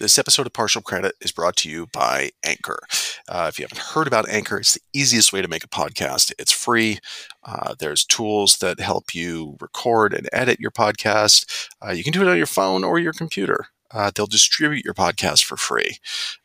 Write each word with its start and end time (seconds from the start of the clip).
This 0.00 0.16
episode 0.16 0.46
of 0.46 0.52
Partial 0.52 0.80
Credit 0.80 1.16
is 1.20 1.32
brought 1.32 1.56
to 1.56 1.68
you 1.68 1.88
by 1.88 2.30
Anchor. 2.44 2.78
Uh, 3.26 3.46
if 3.48 3.58
you 3.58 3.64
haven't 3.64 3.82
heard 3.94 4.06
about 4.06 4.28
Anchor, 4.28 4.58
it's 4.58 4.74
the 4.74 4.80
easiest 4.92 5.32
way 5.32 5.42
to 5.42 5.48
make 5.48 5.64
a 5.64 5.68
podcast. 5.68 6.32
It's 6.38 6.52
free. 6.52 7.00
Uh, 7.42 7.74
there's 7.76 8.04
tools 8.04 8.58
that 8.58 8.78
help 8.78 9.12
you 9.12 9.56
record 9.60 10.14
and 10.14 10.28
edit 10.32 10.60
your 10.60 10.70
podcast. 10.70 11.68
Uh, 11.84 11.90
you 11.90 12.04
can 12.04 12.12
do 12.12 12.22
it 12.22 12.28
on 12.28 12.36
your 12.36 12.46
phone 12.46 12.84
or 12.84 13.00
your 13.00 13.12
computer. 13.12 13.66
Uh, 13.90 14.12
they'll 14.14 14.26
distribute 14.26 14.84
your 14.84 14.94
podcast 14.94 15.42
for 15.42 15.56
free. 15.56 15.96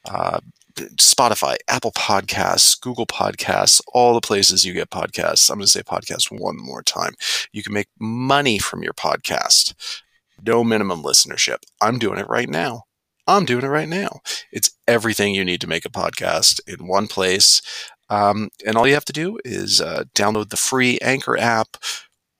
Uh, 0.03 0.39
Spotify, 0.73 1.57
Apple 1.67 1.91
Podcasts, 1.91 2.81
Google 2.81 3.05
Podcasts, 3.05 3.81
all 3.93 4.15
the 4.15 4.21
places 4.21 4.65
you 4.65 4.73
get 4.73 4.89
podcasts. 4.89 5.51
I'm 5.51 5.57
going 5.57 5.67
to 5.67 5.71
say 5.71 5.81
podcast 5.81 6.31
one 6.31 6.57
more 6.57 6.81
time. 6.81 7.13
You 7.51 7.61
can 7.61 7.73
make 7.73 7.89
money 7.99 8.57
from 8.57 8.81
your 8.81 8.93
podcast. 8.93 9.75
No 10.43 10.63
minimum 10.63 11.03
listenership. 11.03 11.57
I'm 11.79 11.99
doing 11.99 12.17
it 12.17 12.27
right 12.27 12.49
now. 12.49 12.85
I'm 13.25 13.45
doing 13.45 13.63
it 13.63 13.69
right 13.69 13.87
now. 13.87 14.19
It's 14.51 14.71
everything 14.85 15.33
you 15.33 15.45
need 15.45 15.61
to 15.61 15.67
make 15.67 15.85
a 15.85 15.89
podcast 15.89 16.59
in 16.67 16.87
one 16.87 17.07
place. 17.07 17.61
Um, 18.09 18.49
and 18.65 18.75
all 18.75 18.85
you 18.85 18.95
have 18.95 19.05
to 19.05 19.13
do 19.13 19.39
is 19.45 19.79
uh, 19.79 20.03
download 20.13 20.49
the 20.49 20.57
free 20.57 20.99
Anchor 21.01 21.37
app 21.37 21.77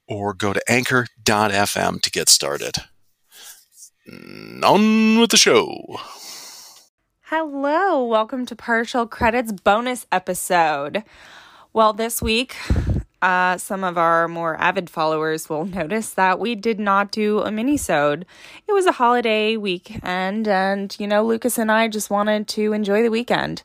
or 0.07 0.33
go 0.33 0.51
to 0.51 0.61
anchor.fm 0.69 2.01
to 2.01 2.11
get 2.11 2.27
started. 2.27 2.79
On 4.61 5.19
with 5.19 5.31
the 5.31 5.37
show. 5.37 5.99
Hello, 7.21 8.05
welcome 8.05 8.45
to 8.45 8.55
Partial 8.55 9.07
Credits 9.07 9.53
bonus 9.53 10.05
episode. 10.11 11.03
Well, 11.71 11.93
this 11.93 12.21
week 12.21 12.57
uh, 13.23 13.57
some 13.57 13.85
of 13.85 13.97
our 13.97 14.27
more 14.27 14.59
avid 14.61 14.89
followers 14.89 15.49
will 15.49 15.63
notice 15.81 16.09
that 16.11 16.39
we 16.39 16.55
did 16.55 16.77
not 16.77 17.09
do 17.09 17.39
a 17.39 17.49
mini-sode. 17.49 18.25
It 18.67 18.73
was 18.73 18.85
a 18.85 18.91
holiday 18.91 19.55
weekend, 19.55 20.47
and 20.47 20.95
you 20.99 21.07
know, 21.07 21.23
Lucas 21.25 21.57
and 21.57 21.71
I 21.71 21.87
just 21.87 22.09
wanted 22.09 22.49
to 22.49 22.73
enjoy 22.73 23.01
the 23.01 23.09
weekend. 23.09 23.63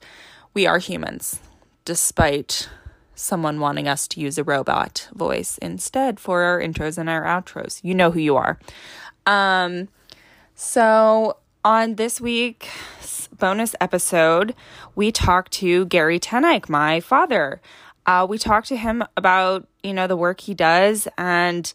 We 0.54 0.66
are 0.66 0.78
humans, 0.78 1.40
despite 1.84 2.68
someone 3.16 3.58
wanting 3.58 3.88
us 3.88 4.06
to 4.06 4.20
use 4.20 4.38
a 4.38 4.44
robot 4.44 5.08
voice 5.12 5.58
instead 5.58 6.20
for 6.20 6.42
our 6.42 6.60
intros 6.60 6.96
and 6.96 7.10
our 7.10 7.24
outros. 7.24 7.80
You 7.82 7.96
know 7.96 8.12
who 8.12 8.20
you 8.20 8.36
are. 8.36 8.60
Um, 9.26 9.88
so 10.54 11.38
on 11.64 11.96
this 11.96 12.20
week's 12.20 13.28
bonus 13.36 13.74
episode, 13.80 14.54
we 14.94 15.10
talked 15.10 15.50
to 15.54 15.86
Gary 15.86 16.20
Tenek, 16.20 16.68
my 16.68 17.00
father. 17.00 17.60
Uh, 18.08 18.26
we 18.26 18.38
talked 18.38 18.68
to 18.68 18.76
him 18.76 19.04
about, 19.18 19.68
you 19.82 19.92
know, 19.92 20.06
the 20.06 20.16
work 20.16 20.40
he 20.40 20.54
does. 20.54 21.06
And 21.18 21.70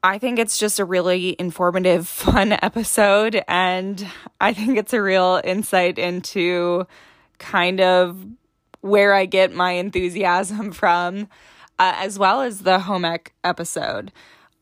I 0.00 0.16
think 0.16 0.38
it's 0.38 0.56
just 0.56 0.78
a 0.78 0.84
really 0.84 1.34
informative, 1.40 2.06
fun 2.08 2.56
episode. 2.62 3.42
And 3.48 4.06
I 4.40 4.52
think 4.54 4.78
it's 4.78 4.92
a 4.92 5.02
real 5.02 5.40
insight 5.42 5.98
into 5.98 6.86
kind 7.38 7.80
of 7.80 8.24
where 8.80 9.12
I 9.12 9.26
get 9.26 9.52
my 9.52 9.72
enthusiasm 9.72 10.70
from, 10.72 11.22
uh, 11.80 11.94
as 11.96 12.16
well 12.16 12.42
as 12.42 12.60
the 12.60 12.78
home 12.78 13.04
ec 13.04 13.34
episode. 13.42 14.12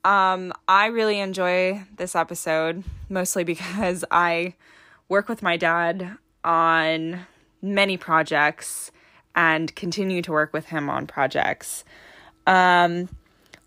Um, 0.07 0.55
I 0.69 0.87
really 0.87 1.21
enjoy 1.21 1.83
this 1.99 2.17
episode, 2.17 2.83
mostly 3.11 3.45
because 3.45 4.07
I 4.11 4.55
work 5.11 5.29
with 5.29 5.43
my 5.43 5.59
dad 5.59 6.17
on 6.43 7.27
many 7.61 7.99
projects 7.99 8.91
and 9.39 9.75
continue 9.77 10.21
to 10.21 10.33
work 10.33 10.53
with 10.53 10.67
him 10.67 10.91
on 10.91 11.07
projects. 11.07 11.85
Um, 12.45 13.09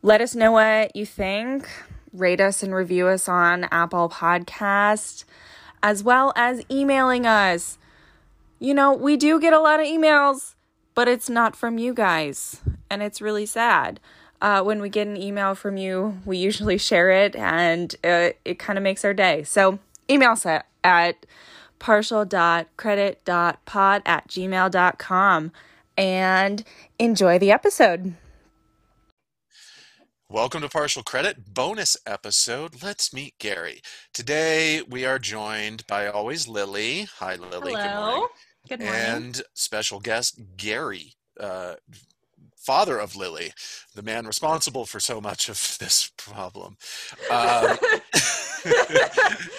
let 0.01 0.19
us 0.19 0.35
know 0.35 0.51
what 0.51 0.93
you 0.97 1.05
think. 1.05 1.69
Rate 2.11 2.41
us 2.41 2.61
and 2.61 2.75
review 2.75 3.07
us 3.07 3.29
on 3.29 3.63
Apple 3.71 4.09
Podcast, 4.09 5.23
as 5.81 6.03
well 6.03 6.33
as 6.35 6.61
emailing 6.69 7.25
us. 7.25 7.77
You 8.59 8.73
know, 8.73 8.93
we 8.93 9.15
do 9.15 9.39
get 9.39 9.53
a 9.53 9.61
lot 9.61 9.79
of 9.79 9.85
emails, 9.85 10.55
but 10.93 11.07
it's 11.07 11.29
not 11.29 11.55
from 11.55 11.77
you 11.77 11.93
guys, 11.93 12.59
and 12.89 13.01
it's 13.01 13.21
really 13.21 13.45
sad. 13.45 14.01
Uh, 14.41 14.61
when 14.61 14.81
we 14.81 14.89
get 14.89 15.07
an 15.07 15.15
email 15.15 15.55
from 15.55 15.77
you, 15.77 16.17
we 16.25 16.37
usually 16.37 16.77
share 16.77 17.11
it, 17.11 17.33
and 17.33 17.95
uh, 18.03 18.31
it 18.43 18.59
kind 18.59 18.77
of 18.77 18.83
makes 18.83 19.05
our 19.05 19.13
day. 19.13 19.43
So 19.43 19.79
email 20.09 20.31
us 20.31 20.45
at, 20.83 21.25
partial.credit.pod 21.79 24.01
at 24.05 24.27
gmail.com 24.27 25.51
and 25.97 26.63
enjoy 26.99 27.39
the 27.39 27.51
episode. 27.51 28.13
Welcome 30.29 30.61
to 30.61 30.69
Partial 30.69 31.03
Credit 31.03 31.53
bonus 31.53 31.97
episode. 32.05 32.81
Let's 32.81 33.13
meet 33.13 33.37
Gary. 33.37 33.81
Today 34.13 34.81
we 34.81 35.03
are 35.03 35.19
joined 35.19 35.85
by 35.87 36.07
always 36.07 36.47
Lily. 36.47 37.07
Hi, 37.19 37.35
Lily. 37.35 37.73
Hello. 37.73 37.75
Good 37.75 37.79
morning. 37.79 38.27
Good 38.69 38.79
morning. 38.79 39.01
And 39.01 39.41
special 39.53 39.99
guest 39.99 40.39
Gary, 40.55 41.15
uh, 41.37 41.75
father 42.55 42.97
of 42.97 43.15
Lily, 43.15 43.51
the 43.93 44.03
man 44.03 44.25
responsible 44.25 44.85
for 44.85 45.01
so 45.01 45.19
much 45.19 45.49
of 45.49 45.77
this 45.79 46.11
problem. 46.17 46.77
Um, 47.29 47.77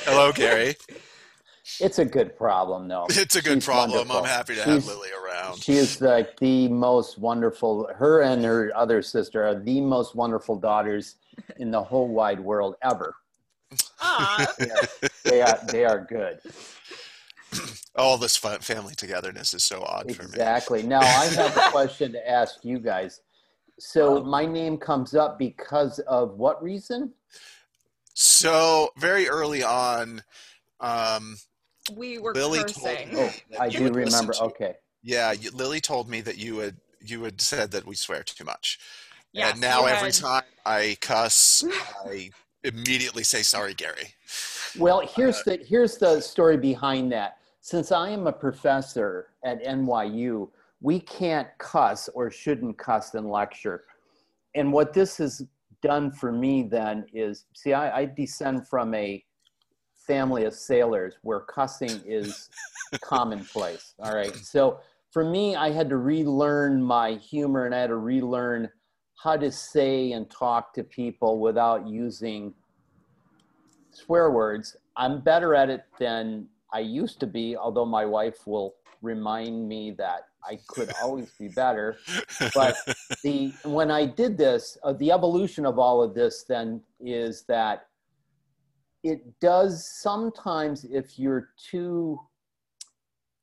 hello, 0.06 0.32
Gary. 0.32 0.76
It's 1.80 1.98
a 1.98 2.04
good 2.04 2.36
problem, 2.36 2.88
though. 2.88 3.06
It's 3.10 3.36
a 3.36 3.42
good 3.42 3.54
She's 3.58 3.64
problem. 3.64 4.08
wonderful. 4.08 4.18
I'm 4.18 4.24
happy 4.28 4.54
to 4.56 4.62
She's- 4.64 4.84
have 4.84 4.86
Lily 4.86 5.10
around. 5.12 5.62
She 5.62 5.74
is 5.74 6.00
like 6.00 6.36
the 6.38 6.68
most 6.68 7.18
wonderful. 7.18 7.88
Her 7.94 8.22
and 8.22 8.44
her 8.44 8.72
other 8.74 9.00
sister 9.02 9.46
are 9.46 9.54
the 9.54 9.80
most 9.80 10.14
wonderful 10.14 10.56
daughters 10.56 11.16
in 11.58 11.70
the 11.70 11.82
whole 11.82 12.08
wide 12.08 12.40
world 12.40 12.74
ever. 12.82 13.14
Aw. 14.00 14.46
Yeah, 14.60 14.74
they 15.24 15.40
are. 15.42 15.58
They 15.68 15.84
are 15.84 16.04
good. 16.08 16.40
All 17.96 18.16
this 18.18 18.36
fun, 18.36 18.60
family 18.60 18.94
togetherness 18.94 19.54
is 19.54 19.64
so 19.64 19.82
odd 19.82 20.14
for 20.14 20.22
me. 20.24 20.28
Exactly. 20.30 20.82
Now 20.82 21.00
I 21.00 21.26
have 21.26 21.56
a 21.56 21.70
question 21.70 22.12
to 22.12 22.28
ask 22.30 22.64
you 22.64 22.78
guys. 22.78 23.20
So 23.78 24.22
my 24.24 24.46
name 24.46 24.78
comes 24.78 25.14
up 25.14 25.38
because 25.38 25.98
of 26.00 26.34
what 26.38 26.62
reason? 26.62 27.12
So 28.14 28.90
very 28.96 29.28
early 29.28 29.62
on, 29.62 30.22
um, 30.80 31.36
we 31.94 32.18
were 32.18 32.34
Lily 32.34 32.60
told 32.64 32.96
cursing. 32.96 33.14
me- 33.14 33.20
Oh, 33.20 33.60
I 33.60 33.68
do 33.68 33.90
remember. 33.92 34.32
to- 34.34 34.42
Okay. 34.44 34.74
yeah, 35.02 35.32
you, 35.32 35.50
Lily 35.50 35.80
told 35.80 36.08
me 36.08 36.20
that 36.20 36.38
you 36.38 36.58
had 36.58 36.76
you 37.04 37.24
had 37.24 37.40
said 37.40 37.72
that 37.72 37.84
we 37.84 37.96
swear 37.96 38.22
too 38.22 38.44
much, 38.44 38.78
Yes, 39.32 39.52
and 39.52 39.60
now 39.60 39.86
every 39.86 40.08
had- 40.12 40.14
time 40.14 40.42
I 40.64 40.96
cuss, 41.00 41.64
I 42.06 42.30
immediately 42.62 43.24
say 43.24 43.42
sorry, 43.42 43.74
Gary. 43.74 44.14
Well, 44.78 45.00
here's 45.00 45.38
uh, 45.38 45.42
the 45.46 45.56
here's 45.66 45.98
the 45.98 46.20
story 46.20 46.56
behind 46.56 47.10
that. 47.12 47.38
Since 47.60 47.92
I 47.92 48.10
am 48.10 48.26
a 48.26 48.32
professor 48.32 49.28
at 49.44 49.62
NYU, 49.64 50.48
we 50.80 50.98
can't 51.00 51.48
cuss 51.58 52.08
or 52.14 52.30
shouldn't 52.30 52.76
cuss 52.78 53.14
in 53.14 53.28
lecture. 53.28 53.84
And 54.54 54.72
what 54.72 54.92
this 54.92 55.16
has 55.18 55.42
done 55.80 56.10
for 56.10 56.30
me 56.32 56.62
then 56.64 57.06
is, 57.12 57.46
see, 57.54 57.72
I, 57.72 58.00
I 58.00 58.04
descend 58.04 58.66
from 58.68 58.94
a 58.94 59.24
family 60.12 60.44
of 60.44 60.52
sailors 60.52 61.14
where 61.22 61.40
cussing 61.40 62.02
is 62.04 62.50
commonplace. 63.00 63.94
All 63.98 64.14
right, 64.14 64.34
so 64.36 64.80
for 65.10 65.24
me, 65.24 65.56
I 65.56 65.70
had 65.70 65.88
to 65.88 65.96
relearn 65.96 66.82
my 66.82 67.14
humor 67.14 67.64
and 67.64 67.74
I 67.74 67.80
had 67.80 67.86
to 67.88 67.96
relearn 67.96 68.68
how 69.22 69.36
to 69.38 69.50
say 69.50 70.12
and 70.12 70.28
talk 70.30 70.74
to 70.74 70.84
people 70.84 71.40
without 71.40 71.86
using 71.86 72.52
swear 73.90 74.30
words. 74.30 74.76
I'm 74.96 75.20
better 75.20 75.54
at 75.54 75.70
it 75.70 75.84
than 75.98 76.46
I 76.74 76.80
used 76.80 77.18
to 77.20 77.26
be, 77.26 77.56
although 77.56 77.86
my 77.86 78.04
wife 78.04 78.46
will 78.46 78.74
remind 79.00 79.66
me 79.66 79.92
that 79.92 80.26
I 80.46 80.58
could 80.66 80.92
always 81.02 81.30
be 81.38 81.48
better. 81.48 81.96
But 82.54 82.76
the 83.22 83.52
when 83.64 83.90
I 83.90 84.04
did 84.06 84.36
this, 84.36 84.76
uh, 84.82 84.92
the 84.92 85.10
evolution 85.10 85.64
of 85.64 85.78
all 85.78 86.02
of 86.02 86.14
this 86.14 86.44
then 86.46 86.82
is 87.00 87.44
that 87.48 87.86
it 89.02 89.40
does 89.40 89.88
sometimes 90.00 90.84
if 90.84 91.18
you're 91.18 91.50
too 91.70 92.20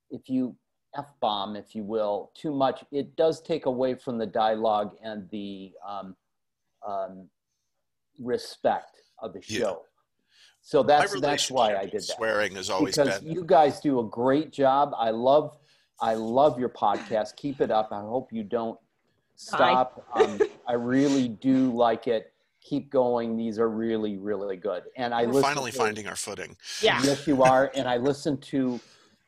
if 0.10 0.30
you 0.30 0.56
f 0.98 1.14
bomb, 1.20 1.56
if 1.56 1.76
you 1.76 1.84
will, 1.84 2.32
too 2.36 2.52
much, 2.54 2.84
it 2.92 3.16
does 3.16 3.42
take 3.42 3.66
away 3.68 3.94
from 3.94 4.18
the 4.18 4.26
dialogue 4.26 4.96
and 5.04 5.30
the 5.30 5.72
um, 5.88 6.16
um, 6.88 7.30
respect 8.20 9.02
of 9.20 9.34
the 9.34 9.42
Yeah. 9.48 9.60
show. 9.60 9.82
So 10.62 10.84
that's 10.84 11.20
that's 11.22 11.50
why 11.50 11.76
I 11.76 11.86
did 11.86 11.94
that 11.94 12.02
Swearing 12.02 12.56
has 12.56 12.70
always 12.70 12.96
because 12.96 13.20
been 13.20 13.32
you 13.32 13.44
guys 13.44 13.80
do 13.80 14.00
a 14.00 14.04
great 14.04 14.52
job. 14.52 14.94
I 14.98 15.12
love 15.12 15.58
I 16.02 16.16
love 16.16 16.60
your 16.60 16.70
podcast. 16.70 17.36
Keep 17.38 17.62
it 17.62 17.72
up. 17.72 17.90
I 17.92 18.02
hope 18.02 18.32
you 18.32 18.44
don't 18.44 18.80
stop. 19.36 20.06
Um, 20.14 20.40
I 20.68 20.74
really 20.74 21.28
do 21.28 21.72
like 21.72 22.08
it. 22.08 22.34
Keep 22.62 22.90
going. 22.92 23.38
These 23.38 23.58
are 23.60 23.70
really 23.70 24.18
really 24.18 24.58
good. 24.58 24.84
And 24.98 25.14
I 25.14 25.26
we're 25.26 25.42
finally 25.42 25.72
to- 25.72 25.78
finding 25.78 26.08
our 26.08 26.16
footing. 26.16 26.56
Yeah. 26.82 27.02
Yes, 27.04 27.26
you 27.28 27.42
are. 27.44 27.72
And 27.76 27.88
I 27.88 27.98
listen 27.98 28.38
to 28.42 28.80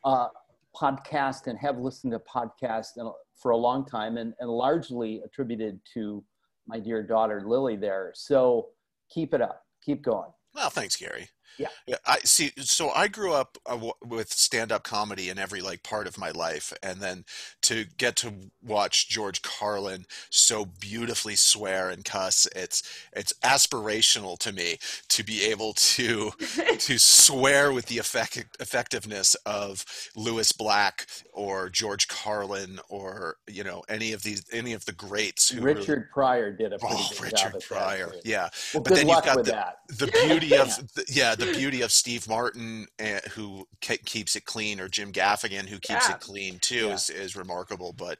uh, 0.04 0.28
podcast 0.74 1.46
and 1.46 1.58
have 1.58 1.78
listened 1.78 2.12
to 2.12 2.18
podcasts 2.20 2.96
and- 2.96 3.10
for 3.34 3.50
a 3.52 3.56
long 3.56 3.84
time, 3.84 4.18
and, 4.18 4.34
and 4.38 4.48
largely 4.48 5.20
attributed 5.24 5.80
to 5.94 6.22
my 6.68 6.78
dear 6.78 7.02
daughter 7.02 7.42
Lily. 7.44 7.76
There. 7.76 8.12
So 8.14 8.68
keep 9.10 9.34
it 9.34 9.40
up. 9.40 9.64
Keep 9.84 10.02
going. 10.02 10.30
Well, 10.54 10.70
thanks, 10.70 10.96
Gary. 10.96 11.28
Yeah. 11.58 11.68
yeah. 11.86 11.96
I 12.06 12.18
see. 12.20 12.52
So 12.58 12.90
I 12.90 13.08
grew 13.08 13.32
up 13.32 13.58
uh, 13.66 13.74
w- 13.74 13.92
with 14.04 14.32
stand-up 14.32 14.84
comedy 14.84 15.30
in 15.30 15.38
every 15.38 15.60
like 15.60 15.82
part 15.82 16.06
of 16.06 16.18
my 16.18 16.30
life, 16.30 16.72
and 16.82 17.00
then 17.00 17.24
to 17.62 17.84
get 17.98 18.16
to 18.16 18.32
watch 18.62 19.08
George 19.08 19.42
Carlin 19.42 20.06
so 20.30 20.64
beautifully 20.64 21.36
swear 21.36 21.90
and 21.90 22.04
cuss, 22.04 22.46
it's 22.54 22.82
it's 23.12 23.32
aspirational 23.44 24.38
to 24.38 24.52
me 24.52 24.78
to 25.08 25.22
be 25.22 25.44
able 25.44 25.72
to 25.74 26.32
to 26.78 26.98
swear 26.98 27.72
with 27.72 27.86
the 27.86 27.98
effect 27.98 28.44
effectiveness 28.60 29.34
of 29.46 29.84
Lewis 30.16 30.52
Black 30.52 31.06
or 31.32 31.68
George 31.68 32.08
Carlin 32.08 32.80
or 32.88 33.36
you 33.48 33.64
know 33.64 33.82
any 33.88 34.12
of 34.12 34.22
these 34.22 34.44
any 34.52 34.72
of 34.72 34.84
the 34.84 34.92
greats. 34.92 35.50
Who 35.50 35.60
Richard 35.62 35.88
really, 35.88 36.08
Pryor 36.12 36.52
did 36.52 36.72
a 36.72 36.78
pretty 36.78 36.96
oh, 36.98 37.08
good 37.10 37.20
Richard 37.20 37.36
job 37.36 37.54
at 37.56 37.62
Pryor, 37.62 38.12
yeah. 38.24 38.48
Well, 38.72 38.82
but 38.82 38.90
good 38.90 38.98
then 38.98 39.06
luck 39.06 39.26
you've 39.26 39.34
got 39.34 39.36
with 39.36 39.46
the, 39.46 39.52
that. 39.52 39.76
the 39.88 40.06
beauty 40.06 40.56
of 40.56 40.68
the, 40.94 41.04
yeah 41.08 41.34
the 41.44 41.52
beauty 41.52 41.82
of 41.82 41.92
Steve 41.92 42.28
Martin 42.28 42.86
uh, 43.00 43.20
who 43.32 43.66
ke- 43.84 44.04
keeps 44.04 44.36
it 44.36 44.44
clean 44.44 44.80
or 44.80 44.88
Jim 44.88 45.12
Gaffigan 45.12 45.66
who 45.66 45.78
keeps 45.78 46.08
Yeah. 46.08 46.14
it 46.14 46.20
clean 46.20 46.58
too 46.60 46.86
Yeah. 46.88 46.94
is, 46.94 47.10
is 47.10 47.36
remarkable 47.36 47.92
but 47.92 48.18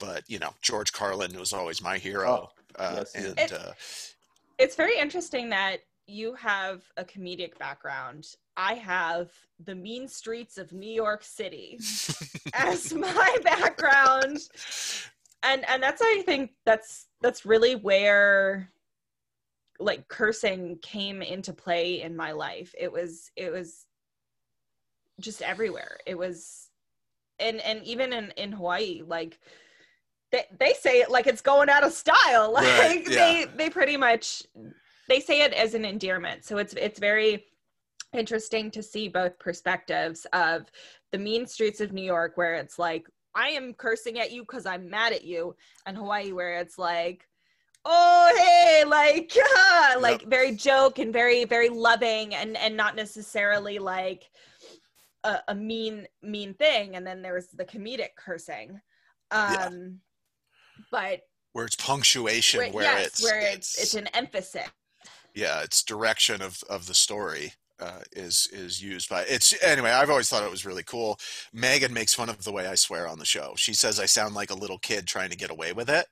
but 0.00 0.22
you 0.28 0.38
know 0.38 0.54
George 0.62 0.92
Carlin 0.92 1.38
was 1.38 1.52
always 1.52 1.82
my 1.82 1.98
hero 1.98 2.48
uh, 2.78 2.94
yes, 2.98 3.14
and 3.14 3.38
It- 3.38 3.52
uh, 3.52 3.72
It's 4.58 4.76
very 4.76 4.98
interesting 4.98 5.50
that 5.50 5.78
you 6.06 6.34
have 6.34 6.82
a 6.96 7.04
comedic 7.04 7.56
background. 7.58 8.26
I 8.56 8.74
have 8.74 9.30
the 9.64 9.74
mean 9.74 10.08
streets 10.08 10.58
of 10.58 10.72
New 10.72 10.90
York 10.90 11.22
City 11.24 11.78
as 12.54 12.92
my 12.92 13.36
background. 13.44 14.38
And 15.44 15.64
and 15.68 15.82
that's 15.82 16.02
I 16.02 16.22
think 16.26 16.50
that's 16.64 17.06
that's 17.20 17.44
really 17.46 17.76
where 17.76 18.70
like 19.82 20.08
cursing 20.08 20.78
came 20.82 21.22
into 21.22 21.52
play 21.52 22.02
in 22.02 22.16
my 22.16 22.32
life. 22.32 22.74
It 22.78 22.90
was 22.90 23.30
it 23.36 23.52
was 23.52 23.86
just 25.20 25.42
everywhere. 25.42 25.98
It 26.06 26.16
was 26.16 26.68
and 27.38 27.60
and 27.60 27.82
even 27.84 28.12
in 28.12 28.30
in 28.36 28.52
Hawaii 28.52 29.02
like 29.06 29.38
they, 30.30 30.44
they 30.58 30.72
say 30.72 31.00
it 31.00 31.10
like 31.10 31.26
it's 31.26 31.42
going 31.42 31.68
out 31.68 31.84
of 31.84 31.92
style 31.92 32.52
like 32.54 32.64
Right, 32.64 33.04
yeah. 33.08 33.16
they 33.16 33.46
they 33.56 33.70
pretty 33.70 33.96
much 33.96 34.42
they 35.08 35.20
say 35.20 35.42
it 35.42 35.52
as 35.52 35.74
an 35.74 35.84
endearment 35.84 36.44
so 36.44 36.58
it's 36.58 36.74
it's 36.74 36.98
very 36.98 37.44
interesting 38.12 38.70
to 38.70 38.82
see 38.82 39.08
both 39.08 39.38
perspectives 39.38 40.26
of 40.32 40.70
the 41.12 41.18
mean 41.18 41.46
streets 41.46 41.80
of 41.80 41.92
new 41.92 42.02
york 42.04 42.36
where 42.36 42.54
it's 42.54 42.78
like 42.78 43.06
i 43.34 43.48
am 43.48 43.74
cursing 43.74 44.18
at 44.18 44.32
you 44.32 44.42
because 44.42 44.66
i'm 44.66 44.88
mad 44.88 45.12
at 45.12 45.24
you 45.24 45.54
and 45.86 45.96
hawaii 45.96 46.32
where 46.32 46.58
it's 46.58 46.78
like 46.78 47.26
oh 47.84 48.32
hey 48.38 48.84
like 48.84 49.36
like 50.00 50.22
very 50.22 50.52
joke 50.52 50.98
and 50.98 51.12
very 51.12 51.44
very 51.44 51.68
loving 51.68 52.34
and 52.34 52.56
and 52.56 52.76
not 52.76 52.94
necessarily 52.94 53.78
like 53.78 54.30
a, 55.24 55.38
a 55.48 55.54
mean 55.54 56.06
mean 56.22 56.54
thing. 56.54 56.96
And 56.96 57.06
then 57.06 57.22
there's 57.22 57.48
the 57.48 57.64
comedic 57.64 58.14
cursing. 58.16 58.80
Um 59.30 59.40
Yeah. 59.40 59.78
but 60.90 61.20
where 61.52 61.66
it's 61.66 61.76
punctuation 61.76 62.58
where, 62.58 62.72
where 62.72 62.84
yes, 62.84 63.06
it's 63.06 63.22
where 63.22 63.40
it's 63.40 63.78
it's 63.80 63.94
an 63.94 64.06
emphasis. 64.08 64.68
Yeah 65.34 65.62
it's 65.62 65.82
direction 65.82 66.42
of 66.42 66.62
of 66.68 66.86
the 66.86 66.94
story 66.94 67.54
uh, 67.82 68.00
is 68.12 68.48
is 68.52 68.82
used 68.82 69.08
by 69.10 69.22
it's 69.28 69.54
anyway 69.62 69.90
I've 69.90 70.10
always 70.10 70.28
thought 70.28 70.44
it 70.44 70.50
was 70.50 70.64
really 70.64 70.84
cool 70.84 71.18
Megan 71.52 71.92
makes 71.92 72.14
fun 72.14 72.28
of 72.28 72.44
the 72.44 72.52
way 72.52 72.66
I 72.66 72.76
swear 72.76 73.08
on 73.08 73.18
the 73.18 73.24
show 73.24 73.54
she 73.56 73.74
says 73.74 73.98
I 73.98 74.06
sound 74.06 74.34
like 74.34 74.50
a 74.50 74.54
little 74.54 74.78
kid 74.78 75.06
trying 75.06 75.30
to 75.30 75.36
get 75.36 75.50
away 75.50 75.72
with 75.72 75.90
it 75.90 76.06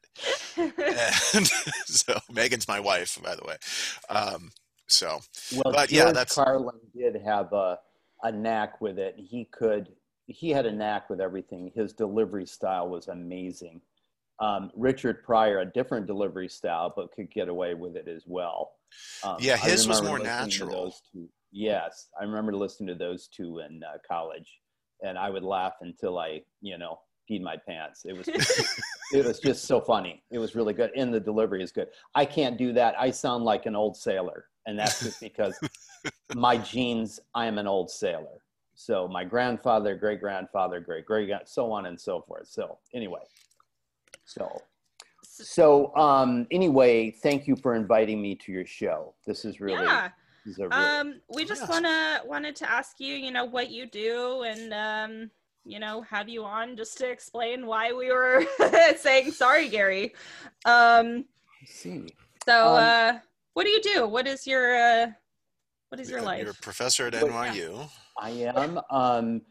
and 1.34 1.46
so 1.87 2.14
Megan's 2.31 2.67
my 2.69 2.81
wife 2.81 3.19
by 3.22 3.34
the 3.37 3.44
way 3.46 3.56
um 4.08 4.50
so 4.88 5.20
Well, 5.55 5.72
But, 5.72 5.88
George 5.88 5.93
yeah, 5.93 6.05
that's- 6.06 6.34
Carlin 6.34 6.81
did 6.96 7.14
have 7.25 7.52
a, 7.52 7.78
a 8.25 8.32
knack 8.32 8.81
with 8.81 8.99
it. 8.99 9.14
He 9.16 9.44
could, 9.52 9.88
he 10.26 10.50
had 10.50 10.66
a 10.66 10.73
knack 10.73 11.08
with 11.08 11.20
everything. 11.20 11.70
His 11.76 11.93
delivery 11.93 12.44
style 12.46 12.88
was 12.88 13.06
amazing. 13.06 13.81
Um, 14.40 14.70
Richard 14.75 15.23
Pryor, 15.23 15.61
a 15.61 15.64
different 15.64 16.08
delivery 16.08 16.49
style, 16.49 16.93
but 16.96 17.12
could 17.12 17.31
get 17.31 17.49
away 17.49 17.75
with 17.75 17.94
it 17.94 18.08
as 18.08 18.25
well. 18.26 18.73
Um, 19.23 19.37
Yeah, 19.38 19.56
his 19.56 19.87
was 19.87 20.02
more 20.02 20.19
listening 20.19 20.50
to 20.50 20.64
natural. 20.66 20.94
Those 21.52 21.58
two. 21.58 21.64
Yes, 21.64 22.08
I 22.20 22.25
remember 22.25 22.55
listening 22.55 22.88
to 22.88 22.94
those 22.94 23.29
two 23.29 23.61
in 23.61 23.82
uh, 23.82 23.99
college, 24.06 24.61
and 25.02 25.19
I 25.19 25.31
would 25.31 25.43
laugh 25.43 25.75
until 25.81 26.19
I, 26.19 26.43
you 26.61 26.79
know, 26.79 27.00
peed 27.31 27.43
my 27.43 27.56
pants. 27.56 28.05
It 28.05 28.17
was, 28.17 28.29
it 29.12 29.25
was 29.25 29.38
just 29.41 29.64
so 29.64 29.81
funny. 29.81 30.23
It 30.31 30.38
was 30.38 30.55
really 30.55 30.75
good, 30.75 30.91
and 30.97 31.12
the 31.12 31.20
delivery 31.20 31.62
is 31.62 31.73
good. 31.73 31.88
I 32.14 32.25
can't 32.25 32.56
do 32.56 32.73
that. 32.75 32.94
I 32.99 33.11
sound 33.11 33.44
like 33.44 33.67
an 33.67 33.76
old 33.76 33.97
sailor, 33.97 34.47
and 34.67 34.79
that's 34.79 35.00
just 35.00 35.20
because 35.20 35.58
my 36.35 36.56
genes. 36.56 37.20
I 37.35 37.47
am 37.47 37.58
an 37.58 37.67
old 37.67 37.91
sailor. 37.91 38.43
So 38.75 39.06
my 39.08 39.25
grandfather, 39.25 39.94
great 39.94 40.20
grandfather, 40.20 40.81
great 40.81 41.05
great, 41.05 41.31
so 41.44 41.70
on 41.70 41.87
and 41.87 42.00
so 42.00 42.23
forth. 42.23 42.49
So 42.49 42.79
anyway, 42.94 43.20
so 44.25 44.62
so 45.23 45.94
um, 45.97 46.47
anyway, 46.50 47.11
thank 47.11 47.47
you 47.47 47.56
for 47.56 47.75
inviting 47.75 48.23
me 48.23 48.35
to 48.37 48.52
your 48.52 48.64
show. 48.64 49.14
This 49.26 49.44
is 49.44 49.61
really, 49.61 49.85
yeah 49.85 50.08
this 50.44 50.54
is 50.54 50.58
a 50.60 50.69
really 50.69 50.82
um 50.82 51.20
we 51.34 51.44
just 51.44 51.62
Yes. 51.62 51.70
wanna 51.70 52.20
wanted 52.25 52.56
to 52.56 52.70
ask 52.70 53.00
you 53.00 53.14
you 53.14 53.31
know 53.31 53.44
what 53.44 53.70
you 53.70 53.87
do 53.87 54.42
and 54.42 54.72
um 54.72 55.31
you 55.64 55.78
know 55.78 56.00
have 56.02 56.28
you 56.28 56.44
on 56.44 56.76
just 56.76 56.96
to 56.98 57.10
explain 57.10 57.66
why 57.66 57.92
we 57.92 58.10
were 58.12 58.44
saying 58.96 59.31
sorry 59.31 59.69
gary 59.69 60.14
um 60.64 61.25
I 61.62 61.66
see. 61.66 62.06
so 62.46 62.76
Um, 62.76 62.76
uh 62.76 63.19
what 63.54 63.64
do 63.64 63.70
you 63.70 63.81
do 63.82 64.06
what 64.06 64.26
is 64.26 64.46
your 64.46 64.76
uh 64.76 65.06
what 65.90 66.00
is 66.00 66.08
your 66.08 66.22
life? 66.22 66.42
you're 66.42 66.50
a 66.50 66.54
professor 66.54 67.06
at 67.08 67.14
Well, 67.14 67.26
NYU 67.26 67.88
I 68.19 68.31
am. 68.31 68.81
Um, 68.90 69.42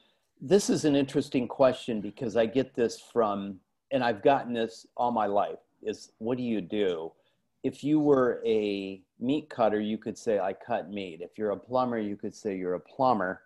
this 0.42 0.70
is 0.70 0.86
an 0.86 0.96
interesting 0.96 1.48
question 1.48 2.00
because 2.02 2.38
I 2.38 2.46
get 2.46 2.74
this 2.76 3.02
from, 3.12 3.60
and 3.92 4.04
I've 4.04 4.22
gotten 4.24 4.54
this 4.54 4.86
all 4.96 5.12
my 5.12 5.26
life. 5.26 5.60
Is 5.82 6.12
what 6.20 6.38
do 6.38 6.44
you 6.44 6.62
do? 6.62 7.12
If 7.64 7.84
you 7.84 8.00
were 8.00 8.42
a 8.46 9.02
meat 9.20 9.50
cutter, 9.50 9.80
you 9.80 9.98
could 9.98 10.18
say 10.18 10.40
I 10.40 10.54
cut 10.54 10.90
meat. 10.90 11.22
If 11.22 11.38
you're 11.38 11.52
a 11.52 11.58
plumber, 11.58 12.00
you 12.00 12.16
could 12.16 12.34
say 12.34 12.58
you're 12.58 12.76
a 12.76 12.80
plumber. 12.80 13.42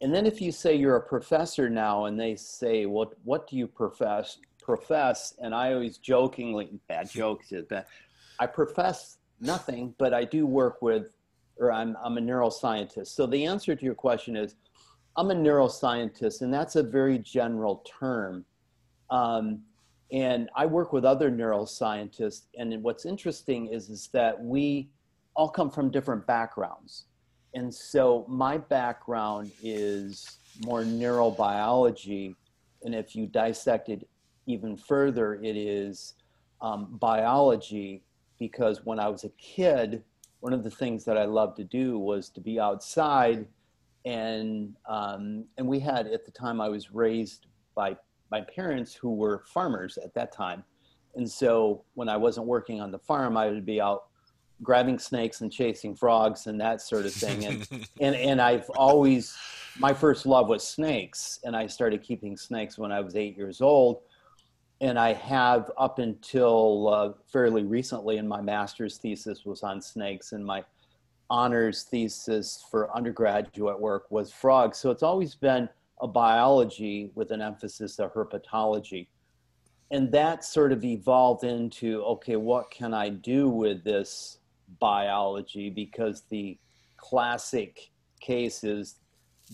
And 0.00 0.14
then 0.14 0.26
if 0.26 0.40
you 0.40 0.52
say 0.52 0.76
you're 0.76 0.96
a 0.96 1.02
professor 1.02 1.68
now, 1.68 2.04
and 2.04 2.18
they 2.18 2.36
say, 2.36 2.86
"What 2.86 3.14
what 3.24 3.48
do 3.48 3.56
you 3.56 3.66
profess?" 3.66 4.38
Profess, 4.62 5.34
and 5.42 5.54
I 5.54 5.72
always 5.72 5.98
jokingly, 5.98 6.68
bad 6.88 7.10
jokes 7.10 7.52
bad. 7.68 7.86
I 8.38 8.46
profess 8.46 9.16
nothing, 9.40 9.94
but 9.98 10.12
I 10.12 10.24
do 10.24 10.46
work 10.46 10.82
with 10.82 11.10
or 11.58 11.72
I'm, 11.72 11.96
I'm 12.02 12.18
a 12.18 12.20
neuroscientist. 12.20 13.08
So 13.08 13.26
the 13.26 13.44
answer 13.44 13.74
to 13.74 13.84
your 13.84 13.94
question 13.94 14.36
is 14.36 14.54
I'm 15.16 15.30
a 15.30 15.34
neuroscientist, 15.34 16.42
and 16.42 16.52
that's 16.52 16.76
a 16.76 16.82
very 16.82 17.18
general 17.18 17.84
term. 17.98 18.44
Um, 19.10 19.62
and 20.10 20.48
I 20.56 20.66
work 20.66 20.92
with 20.92 21.04
other 21.04 21.30
neuroscientists. 21.30 22.42
And 22.58 22.82
what's 22.82 23.04
interesting 23.04 23.66
is, 23.66 23.90
is 23.90 24.08
that 24.12 24.42
we 24.42 24.88
all 25.34 25.48
come 25.48 25.70
from 25.70 25.90
different 25.90 26.26
backgrounds. 26.26 27.04
And 27.54 27.72
so 27.72 28.24
my 28.28 28.58
background 28.58 29.52
is 29.62 30.38
more 30.64 30.82
neurobiology. 30.82 32.34
And 32.84 32.94
if 32.94 33.14
you 33.14 33.26
dissect 33.26 33.88
it 33.88 34.08
even 34.46 34.76
further, 34.76 35.34
it 35.34 35.56
is 35.56 36.14
um, 36.60 36.96
biology, 36.98 38.02
because 38.38 38.84
when 38.84 38.98
I 38.98 39.08
was 39.08 39.24
a 39.24 39.30
kid, 39.30 40.02
one 40.40 40.52
of 40.52 40.62
the 40.62 40.70
things 40.70 41.04
that 41.04 41.18
I 41.18 41.24
loved 41.24 41.56
to 41.56 41.64
do 41.64 41.98
was 41.98 42.28
to 42.30 42.40
be 42.40 42.60
outside, 42.60 43.46
and 44.04 44.74
um, 44.88 45.44
and 45.56 45.66
we 45.66 45.80
had 45.80 46.06
at 46.06 46.24
the 46.24 46.30
time 46.30 46.60
I 46.60 46.68
was 46.68 46.92
raised 46.92 47.46
by 47.74 47.96
my 48.30 48.40
parents 48.40 48.94
who 48.94 49.14
were 49.14 49.44
farmers 49.46 49.98
at 49.98 50.14
that 50.14 50.32
time, 50.32 50.64
and 51.14 51.28
so 51.28 51.84
when 51.94 52.08
I 52.08 52.16
wasn't 52.16 52.46
working 52.46 52.80
on 52.80 52.90
the 52.90 52.98
farm, 52.98 53.36
I 53.36 53.48
would 53.48 53.66
be 53.66 53.80
out 53.80 54.04
grabbing 54.62 54.98
snakes 54.98 55.40
and 55.40 55.52
chasing 55.52 55.94
frogs 55.94 56.48
and 56.48 56.60
that 56.60 56.80
sort 56.80 57.06
of 57.06 57.12
thing, 57.12 57.44
and 57.44 57.88
and 58.00 58.14
and 58.14 58.40
I've 58.40 58.68
always 58.70 59.36
my 59.78 59.92
first 59.92 60.26
love 60.26 60.48
was 60.48 60.66
snakes, 60.66 61.40
and 61.44 61.56
I 61.56 61.66
started 61.66 62.02
keeping 62.02 62.36
snakes 62.36 62.78
when 62.78 62.92
I 62.92 63.00
was 63.00 63.16
eight 63.16 63.36
years 63.36 63.60
old. 63.60 64.00
And 64.80 64.96
I 64.96 65.12
have 65.12 65.72
up 65.76 65.98
until 65.98 66.88
uh, 66.88 67.12
fairly 67.26 67.64
recently, 67.64 68.18
and 68.18 68.28
my 68.28 68.40
master's 68.40 68.96
thesis 68.96 69.44
was 69.44 69.64
on 69.64 69.82
snakes, 69.82 70.30
and 70.30 70.44
my 70.44 70.62
honors 71.30 71.82
thesis 71.82 72.64
for 72.70 72.94
undergraduate 72.96 73.78
work 73.78 74.10
was 74.10 74.32
frogs. 74.32 74.78
So 74.78 74.90
it's 74.90 75.02
always 75.02 75.34
been 75.34 75.68
a 76.00 76.08
biology 76.08 77.10
with 77.14 77.30
an 77.30 77.42
emphasis 77.42 77.98
of 77.98 78.12
herpetology. 78.12 79.08
And 79.90 80.12
that 80.12 80.44
sort 80.44 80.72
of 80.72 80.84
evolved 80.84 81.44
into 81.44 82.02
okay, 82.02 82.36
what 82.36 82.70
can 82.70 82.92
I 82.92 83.08
do 83.08 83.48
with 83.48 83.84
this 83.84 84.38
biology? 84.80 85.70
Because 85.70 86.22
the 86.28 86.58
classic 86.96 87.90
case 88.20 88.64
is 88.64 88.96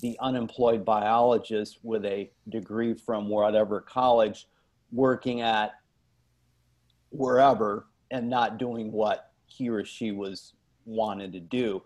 the 0.00 0.18
unemployed 0.20 0.84
biologist 0.84 1.78
with 1.82 2.04
a 2.04 2.30
degree 2.48 2.94
from 2.94 3.28
whatever 3.28 3.80
college 3.80 4.48
working 4.90 5.40
at 5.40 5.74
wherever 7.10 7.86
and 8.10 8.28
not 8.28 8.58
doing 8.58 8.90
what 8.90 9.30
he 9.46 9.68
or 9.68 9.84
she 9.84 10.10
was 10.10 10.54
wanted 10.84 11.32
to 11.32 11.40
do. 11.40 11.82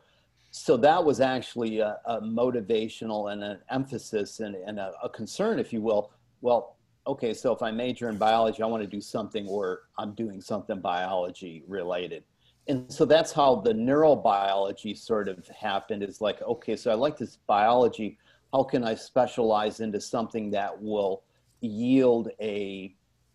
So 0.59 0.77
that 0.77 1.05
was 1.05 1.21
actually 1.21 1.79
a, 1.79 1.99
a 2.07 2.21
motivational 2.21 3.33
and 3.33 3.45
an 3.45 3.61
emphasis 3.71 4.41
and, 4.41 4.57
and 4.57 4.81
a, 4.81 4.93
a 5.05 5.09
concern, 5.09 5.61
if 5.61 5.73
you 5.73 5.81
will. 5.81 6.11
Well, 6.41 6.77
okay, 7.07 7.33
so 7.33 7.53
if 7.53 7.63
I 7.63 7.71
major 7.71 8.09
in 8.09 8.19
biology, 8.19 8.63
I 8.63 8.67
want 8.67 8.83
to 8.83 8.89
do 8.89 9.01
something 9.01 9.47
where 9.47 9.81
I'm 9.99 10.15
doing 10.15 10.41
something 10.41 10.81
biology 10.81 11.63
related. 11.69 12.25
And 12.67 12.93
so 12.93 13.05
that's 13.05 13.33
how 13.33 13.57
the 13.57 13.73
neurobiology 13.73 14.99
sort 14.99 15.29
of 15.29 15.47
happened 15.49 16.03
is 16.03 16.21
like, 16.21 16.43
okay, 16.43 16.75
so 16.75 16.91
I 16.91 16.95
like 16.95 17.17
this 17.17 17.39
biology. 17.47 18.19
How 18.53 18.65
can 18.65 18.83
I 18.83 18.97
specialize 18.97 19.79
into 19.79 20.01
something 20.01 20.51
that 20.51 20.83
will 20.83 21.23
yield 21.61 22.31
a 22.41 22.95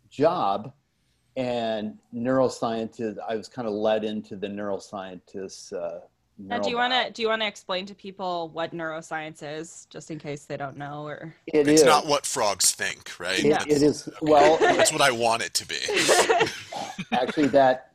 job? 0.09 0.73
And 1.37 1.97
neuroscientist, 2.13 3.17
I 3.27 3.35
was 3.37 3.47
kind 3.47 3.67
of 3.67 3.73
led 3.73 4.03
into 4.03 4.35
the 4.35 4.47
neuroscientist 4.47 5.73
uh, 5.73 6.01
now, 6.37 6.59
do 6.59 6.69
you 6.69 6.77
want 6.77 6.93
to 6.93 7.11
do 7.11 7.21
you 7.21 7.27
want 7.27 7.41
to 7.41 7.47
explain 7.47 7.85
to 7.85 7.93
people 7.93 8.49
what 8.49 8.73
neuroscience 8.73 9.43
is, 9.43 9.87
just 9.89 10.09
in 10.09 10.17
case 10.17 10.45
they 10.45 10.57
don't 10.57 10.77
know? 10.77 11.03
Or 11.05 11.35
it 11.47 11.67
it's 11.67 11.81
is. 11.81 11.85
not 11.85 12.07
what 12.07 12.25
frogs 12.25 12.71
think, 12.71 13.11
right? 13.19 13.43
It, 13.43 13.67
it 13.67 13.81
is. 13.83 14.09
Well, 14.21 14.57
that's 14.59 14.91
what 14.91 15.01
I 15.01 15.11
want 15.11 15.43
it 15.43 15.53
to 15.55 15.67
be. 15.67 15.77
Actually, 17.11 17.47
that 17.49 17.91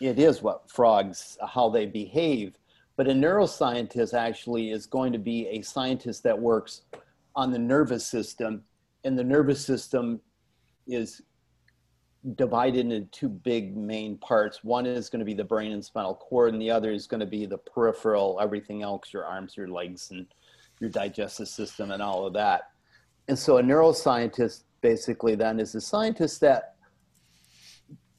it 0.00 0.18
is 0.18 0.42
what 0.42 0.68
frogs 0.70 1.38
how 1.46 1.68
they 1.68 1.86
behave. 1.86 2.58
But 2.96 3.08
a 3.08 3.12
neuroscientist 3.12 4.14
actually 4.14 4.70
is 4.70 4.86
going 4.86 5.12
to 5.12 5.18
be 5.18 5.46
a 5.48 5.60
scientist 5.60 6.22
that 6.22 6.38
works 6.38 6.82
on 7.34 7.52
the 7.52 7.58
nervous 7.58 8.06
system, 8.06 8.64
and 9.04 9.18
the 9.18 9.24
nervous 9.24 9.64
system 9.64 10.20
is 10.86 11.20
divided 12.34 12.80
into 12.80 13.02
two 13.12 13.28
big 13.28 13.76
main 13.76 14.16
parts. 14.18 14.64
One 14.64 14.84
is 14.84 15.08
going 15.08 15.20
to 15.20 15.24
be 15.24 15.34
the 15.34 15.44
brain 15.44 15.72
and 15.72 15.84
spinal 15.84 16.14
cord, 16.14 16.52
and 16.52 16.60
the 16.60 16.70
other 16.70 16.90
is 16.90 17.06
going 17.06 17.20
to 17.20 17.26
be 17.26 17.46
the 17.46 17.58
peripheral, 17.58 18.38
everything 18.40 18.82
else, 18.82 19.12
your 19.12 19.24
arms, 19.24 19.56
your 19.56 19.68
legs, 19.68 20.10
and 20.10 20.26
your 20.80 20.90
digestive 20.90 21.48
system, 21.48 21.92
and 21.92 22.02
all 22.02 22.26
of 22.26 22.32
that. 22.34 22.70
And 23.28 23.38
so, 23.38 23.58
a 23.58 23.62
neuroscientist 23.62 24.64
basically 24.80 25.34
then 25.34 25.60
is 25.60 25.74
a 25.74 25.80
scientist 25.80 26.40
that 26.40 26.74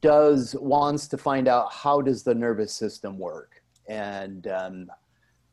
does 0.00 0.54
wants 0.58 1.08
to 1.08 1.18
find 1.18 1.48
out 1.48 1.72
how 1.72 2.00
does 2.00 2.22
the 2.22 2.34
nervous 2.34 2.72
system 2.72 3.18
work, 3.18 3.62
and 3.88 4.46
um, 4.46 4.90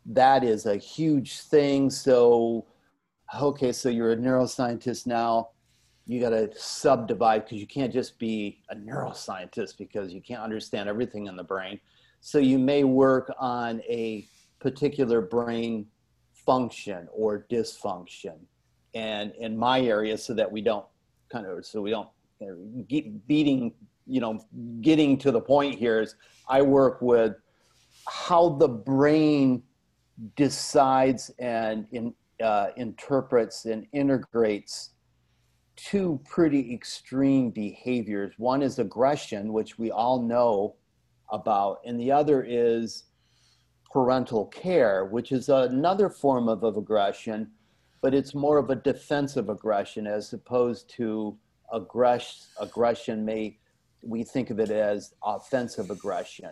that 0.05 0.43
is 0.43 0.65
a 0.65 0.77
huge 0.77 1.41
thing. 1.41 1.89
So, 1.89 2.65
okay, 3.41 3.74
so 3.74 3.89
you're 3.89 4.13
a 4.13 4.17
neuroscientist 4.17 5.07
now 5.07 5.50
you 6.07 6.19
got 6.19 6.29
to 6.29 6.50
subdivide 6.55 7.45
because 7.45 7.59
you 7.59 7.67
can't 7.67 7.91
just 7.91 8.19
be 8.19 8.62
a 8.69 8.75
neuroscientist 8.75 9.77
because 9.77 10.13
you 10.13 10.21
can't 10.21 10.41
understand 10.41 10.88
everything 10.88 11.27
in 11.27 11.35
the 11.35 11.43
brain. 11.43 11.79
So 12.21 12.38
you 12.38 12.59
may 12.59 12.83
work 12.83 13.33
on 13.39 13.81
a 13.89 14.27
particular 14.59 15.21
brain 15.21 15.88
function 16.33 17.07
or 17.12 17.45
dysfunction. 17.50 18.38
And 18.93 19.33
in 19.39 19.57
my 19.57 19.81
area, 19.81 20.17
so 20.17 20.33
that 20.35 20.51
we 20.51 20.62
don't 20.62 20.85
kind 21.29 21.45
of, 21.45 21.65
so 21.65 21.81
we 21.81 21.89
don't 21.89 22.09
you 22.39 22.47
know, 22.47 22.83
get 22.88 23.27
beating, 23.27 23.74
you 24.05 24.21
know, 24.21 24.39
getting 24.81 25.17
to 25.17 25.31
the 25.31 25.41
point 25.41 25.75
here 25.77 26.01
is 26.01 26.15
I 26.47 26.62
work 26.62 27.01
with 27.01 27.35
how 28.07 28.50
the 28.50 28.67
brain 28.67 29.63
decides 30.35 31.31
and 31.39 31.88
in, 31.91 32.13
uh, 32.41 32.67
interprets 32.77 33.65
and 33.65 33.88
integrates 33.91 34.91
two 35.75 36.20
pretty 36.25 36.74
extreme 36.74 37.50
behaviors. 37.50 38.34
One 38.38 38.62
is 38.62 38.79
aggression, 38.79 39.53
which 39.53 39.77
we 39.77 39.91
all 39.91 40.22
know 40.22 40.75
about, 41.32 41.82
and 41.86 42.00
the 42.00 42.12
other 42.12 42.46
is 42.48 43.05
parental 43.91 44.46
care, 44.48 45.05
which 45.05 45.32
is 45.32 45.50
another 45.50 46.10
form 46.10 46.50
of, 46.50 46.63
of 46.63 46.77
aggression, 46.77 47.50
but 48.01 48.13
it's 48.13 48.36
more 48.36 48.58
of 48.58 48.70
a 48.70 48.75
defensive 48.75 49.50
aggression 49.50 50.05
as 50.05 50.34
opposed 50.34 50.89
to 50.91 51.38
aggress- 51.74 52.48
aggression 52.60 53.25
may 53.25 53.58
we 54.01 54.24
think 54.24 54.50
of 54.50 54.60
it 54.60 54.70
as 54.70 55.13
offensive 55.24 55.89
aggression. 55.89 56.51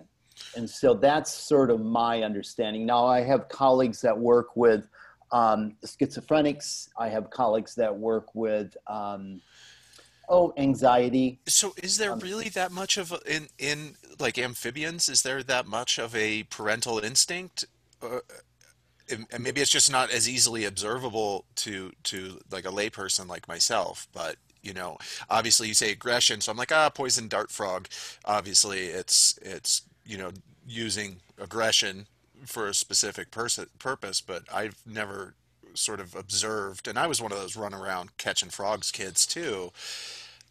And 0.56 0.68
so 0.68 0.94
that's 0.94 1.32
sort 1.32 1.70
of 1.70 1.82
my 1.82 2.24
understanding. 2.24 2.86
Now 2.86 3.06
I 3.06 3.22
have 3.22 3.50
colleagues 3.50 4.02
that 4.02 4.18
work 4.18 4.56
with 4.56 4.88
um, 5.34 5.76
schizophrenics. 5.84 6.88
I 6.98 7.10
have 7.10 7.30
colleagues 7.30 7.76
that 7.76 7.94
work 7.96 8.34
with 8.34 8.78
um, 8.88 9.42
oh 10.30 10.54
anxiety. 10.56 11.40
So 11.48 11.74
is 11.84 11.98
there 11.98 12.14
um, 12.14 12.20
really 12.20 12.48
that 12.50 12.72
much 12.72 12.98
of 12.98 13.12
a, 13.12 13.20
in 13.30 13.48
in 13.58 13.96
like 14.20 14.38
amphibians? 14.38 15.10
Is 15.10 15.24
there 15.24 15.44
that 15.44 15.68
much 15.68 15.98
of 15.98 16.16
a 16.16 16.44
parental 16.44 17.00
instinct? 17.00 17.66
Uh, 18.02 18.20
and 19.10 19.44
maybe 19.44 19.60
it's 19.60 19.70
just 19.70 19.92
not 19.92 20.12
as 20.12 20.30
easily 20.30 20.64
observable 20.64 21.46
to 21.56 21.92
to 22.04 22.40
like 22.52 22.66
a 22.66 22.72
layperson 22.72 23.28
like 23.28 23.48
myself, 23.50 24.08
but 24.14 24.38
you 24.62 24.74
know 24.74 24.98
obviously 25.30 25.68
you 25.68 25.74
say 25.74 25.92
aggression 25.92 26.40
so 26.40 26.50
i'm 26.50 26.58
like 26.58 26.72
ah 26.72 26.90
poison 26.90 27.28
dart 27.28 27.52
frog 27.52 27.90
obviously 28.24 28.86
it's 28.86 29.38
it's 29.42 29.82
you 30.06 30.18
know 30.18 30.32
using 30.66 31.18
aggression 31.38 32.08
for 32.46 32.68
a 32.68 32.74
specific 32.74 33.32
pers- 33.32 33.60
purpose, 33.80 34.22
but 34.22 34.44
I've 34.54 34.78
never 34.86 35.36
sort 35.74 36.00
of 36.00 36.16
observed, 36.16 36.88
and 36.88 37.00
I 37.00 37.08
was 37.08 37.22
one 37.22 37.32
of 37.32 37.40
those 37.40 37.56
run 37.56 37.74
around 37.74 38.18
catching 38.18 38.50
frogs 38.50 38.92
kids 38.92 39.26
too. 39.26 39.72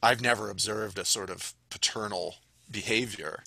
I've 0.02 0.20
never 0.20 0.50
observed 0.50 0.98
a 0.98 1.04
sort 1.04 1.30
of 1.30 1.54
paternal 1.70 2.36
behavior. 2.70 3.44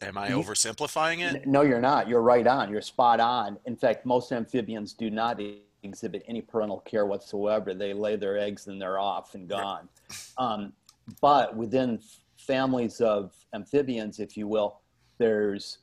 Am 0.00 0.16
I 0.16 0.30
oversimplifying 0.30 1.20
it? 1.20 1.46
No, 1.46 1.62
you're 1.62 1.80
not. 1.80 2.08
You're 2.08 2.22
right 2.22 2.46
on. 2.46 2.70
You're 2.70 2.80
spot 2.82 3.20
on. 3.20 3.58
In 3.66 3.76
fact, 3.76 4.06
most 4.06 4.32
amphibians 4.32 4.92
do 4.92 5.10
not 5.10 5.40
exhibit 5.82 6.22
any 6.28 6.40
parental 6.40 6.80
care 6.80 7.04
whatsoever. 7.04 7.74
They 7.74 7.92
lay 7.92 8.16
their 8.16 8.38
eggs 8.38 8.68
and 8.68 8.80
they're 8.80 8.98
off 8.98 9.34
and 9.34 9.48
gone. 9.48 9.88
Um, 10.38 10.72
but 11.20 11.56
within 11.56 12.00
families 12.36 13.00
of 13.00 13.32
amphibians, 13.54 14.20
if 14.20 14.36
you 14.36 14.46
will, 14.46 14.80
there's 15.18 15.78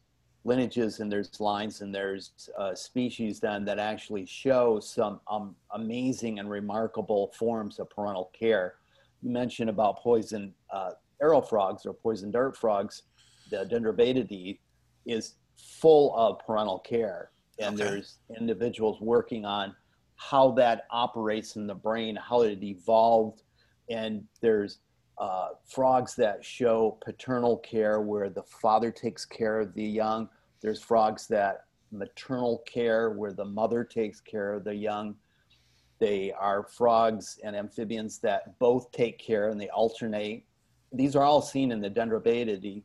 lineages 0.46 1.00
and 1.00 1.12
there's 1.12 1.40
lines 1.42 1.82
and 1.82 1.94
there's 1.94 2.50
uh, 2.58 2.74
species 2.76 3.40
then 3.40 3.66
that 3.66 3.80
actually 3.80 4.26
show 4.26 4.80
some 4.80 5.20
um, 5.30 5.56
amazing 5.72 6.40
and 6.40 6.50
remarkable 6.50 7.34
forms 7.38 7.80
of 7.80 7.90
parental 7.90 8.32
care. 8.40 8.76
You 9.24 9.32
mentioned 9.32 9.72
about 9.72 9.98
poison 9.98 10.54
uh, 10.72 10.92
arrow 11.22 11.42
frogs 11.42 11.86
or 11.86 11.94
poison 11.94 12.30
dart 12.30 12.56
frogs. 12.56 13.02
The 13.50 13.66
Dendrobatidae 13.66 14.60
is 15.08 15.34
full 15.58 16.16
of 16.16 16.40
parental 16.46 16.80
care, 16.80 17.32
and 17.60 17.80
okay. 17.80 17.90
there's 17.90 18.20
individuals 18.40 19.02
working 19.02 19.46
on 19.46 19.76
how 20.16 20.52
that 20.52 20.86
operates 20.92 21.56
in 21.56 21.66
the 21.66 21.76
brain, 21.76 22.16
how 22.16 22.42
it 22.42 22.64
evolved, 22.64 23.42
and 23.90 24.24
there's 24.42 24.80
uh, 25.18 25.50
frogs 25.66 26.16
that 26.16 26.44
show 26.44 26.98
paternal 27.04 27.58
care 27.58 28.02
where 28.02 28.30
the 28.30 28.44
father 28.44 28.92
takes 28.92 29.26
care 29.26 29.60
of 29.60 29.74
the 29.74 29.84
young 29.84 30.30
there's 30.66 30.82
frogs 30.82 31.28
that 31.28 31.66
maternal 31.92 32.64
care 32.66 33.12
where 33.12 33.34
the 33.34 33.46
mother 33.46 33.84
takes 33.84 34.20
care 34.20 34.54
of 34.54 34.64
the 34.64 34.74
young. 34.74 35.16
They 36.00 36.32
are 36.32 36.64
frogs 36.64 37.38
and 37.44 37.56
amphibians 37.56 38.18
that 38.22 38.58
both 38.58 38.92
take 38.92 39.20
care 39.20 39.50
and 39.50 39.62
they 39.62 39.70
alternate. 39.70 40.44
These 40.92 41.16
are 41.16 41.24
all 41.24 41.44
seen 41.44 41.72
in 41.72 41.82
the 41.82 41.90
Dendrobatidae. 41.90 42.82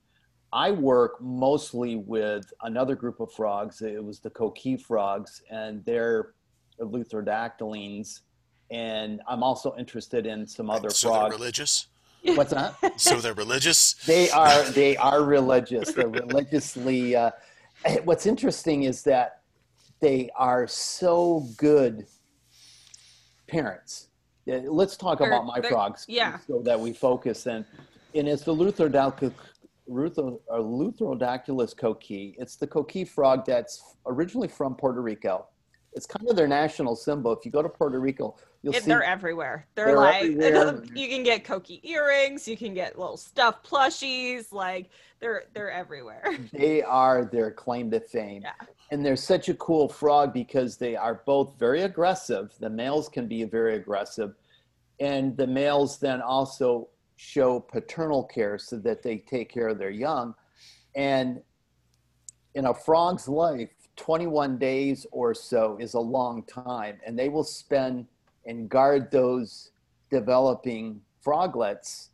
I 0.52 0.72
work 0.72 1.22
mostly 1.22 1.96
with 1.96 2.52
another 2.64 2.94
group 2.94 3.18
of 3.18 3.32
frogs. 3.32 3.80
It 3.80 4.04
was 4.04 4.20
the 4.20 4.30
coqui 4.30 4.78
frogs, 4.78 5.40
and 5.50 5.82
they're 5.87 6.34
eleutherodactylines. 6.80 8.20
And 8.70 9.22
I'm 9.26 9.42
also 9.42 9.75
interested 9.78 10.26
in 10.26 10.46
some 10.46 10.68
other 10.68 10.90
so 10.90 11.08
frogs. 11.08 11.30
They're 11.30 11.38
religious. 11.38 11.87
What's 12.25 12.50
that? 12.50 13.00
so 13.00 13.20
they're 13.20 13.32
religious. 13.32 13.94
They 14.04 14.28
are. 14.30 14.64
They 14.64 14.99
are 14.99 15.22
religious. 15.22 15.92
They're 15.94 16.08
religiously. 16.08 17.16
Uh, 17.16 17.30
what's 18.04 18.26
interesting 18.26 18.84
is 18.84 19.02
that 19.04 19.40
they 20.00 20.30
are 20.37 20.66
so 20.66 21.46
good 21.56 22.06
parents. 23.46 24.08
Let's 24.46 24.96
talk 24.96 25.18
they're, 25.18 25.28
about 25.28 25.46
my 25.46 25.60
frogs, 25.60 26.06
yeah. 26.08 26.38
so 26.46 26.60
that 26.62 26.78
we 26.78 26.92
focus. 26.92 27.46
And 27.46 27.64
and 28.14 28.28
it's 28.28 28.42
the 28.42 28.54
Eleutherodactylus 28.54 29.32
Eleutherodactylus 29.88 31.72
uh, 31.72 31.76
coqui. 31.76 32.34
It's 32.38 32.56
the 32.56 32.66
coqui 32.66 33.06
frog 33.06 33.44
that's 33.44 33.96
originally 34.06 34.49
from 34.49 34.75
Puerto 34.75 35.02
Rico. 35.02 35.46
It's 35.92 36.06
kind 36.06 36.28
of 36.28 36.37
their 36.37 36.47
national 36.47 36.94
symbol. 36.94 37.32
If 37.32 37.44
you 37.44 37.50
go 37.50 37.62
to 37.62 37.68
Puerto 37.68 37.99
Rico, 37.99 38.37
you'll 38.62 38.75
it, 38.75 38.82
see 38.82 38.88
they're 38.88 39.02
everywhere. 39.02 39.66
They're, 39.75 39.87
they're 39.87 39.97
like 39.97 40.23
everywhere. 40.23 40.85
you 40.94 41.09
can 41.09 41.25
get 41.25 41.44
coqui 41.44 41.80
earrings, 41.82 42.47
you 42.47 42.56
can 42.56 42.75
get 42.75 42.99
little 42.99 43.16
stuffed 43.16 43.68
plushies. 43.68 44.52
Like 44.52 44.90
they're 45.20 45.44
they're 45.52 45.70
everywhere. 45.70 46.38
They 46.52 46.82
are 46.82 47.25
their 47.25 47.50
claim 47.50 47.90
to 47.90 48.00
fame. 48.00 48.42
Yeah. 48.42 48.66
And 48.92 49.04
they're 49.04 49.16
such 49.16 49.49
a 49.49 49.54
cool 49.54 49.88
frog 49.88 50.32
because 50.32 50.76
they 50.76 50.97
are 50.97 51.23
both 51.26 51.54
very 51.59 51.82
aggressive. 51.82 52.52
The 52.61 52.70
males 52.70 53.09
can 53.09 53.26
be 53.26 53.44
very 53.44 53.76
aggressive, 53.76 54.35
and 55.00 55.37
the 55.37 55.47
males 55.47 55.99
then 55.99 56.20
also 56.20 56.88
show 57.16 57.61
paternal 57.61 58.25
care 58.25 58.59
so 58.59 58.78
that 58.78 59.02
they 59.02 59.18
take 59.18 59.52
care 59.52 59.68
of 59.68 59.78
their 59.78 59.90
young. 59.90 60.35
And 60.94 61.42
in 62.54 62.66
a 62.66 62.75
frog's 62.75 63.28
life, 63.28 63.70
21 64.00 64.57
days 64.57 65.07
or 65.12 65.35
so 65.35 65.76
is 65.78 65.92
a 65.92 66.00
long 66.00 66.42
time, 66.45 66.99
and 67.07 67.19
they 67.19 67.28
will 67.28 67.45
spend 67.45 68.07
and 68.47 68.69
guard 68.69 69.11
those 69.11 69.73
developing 70.11 71.02
froglets 71.23 72.09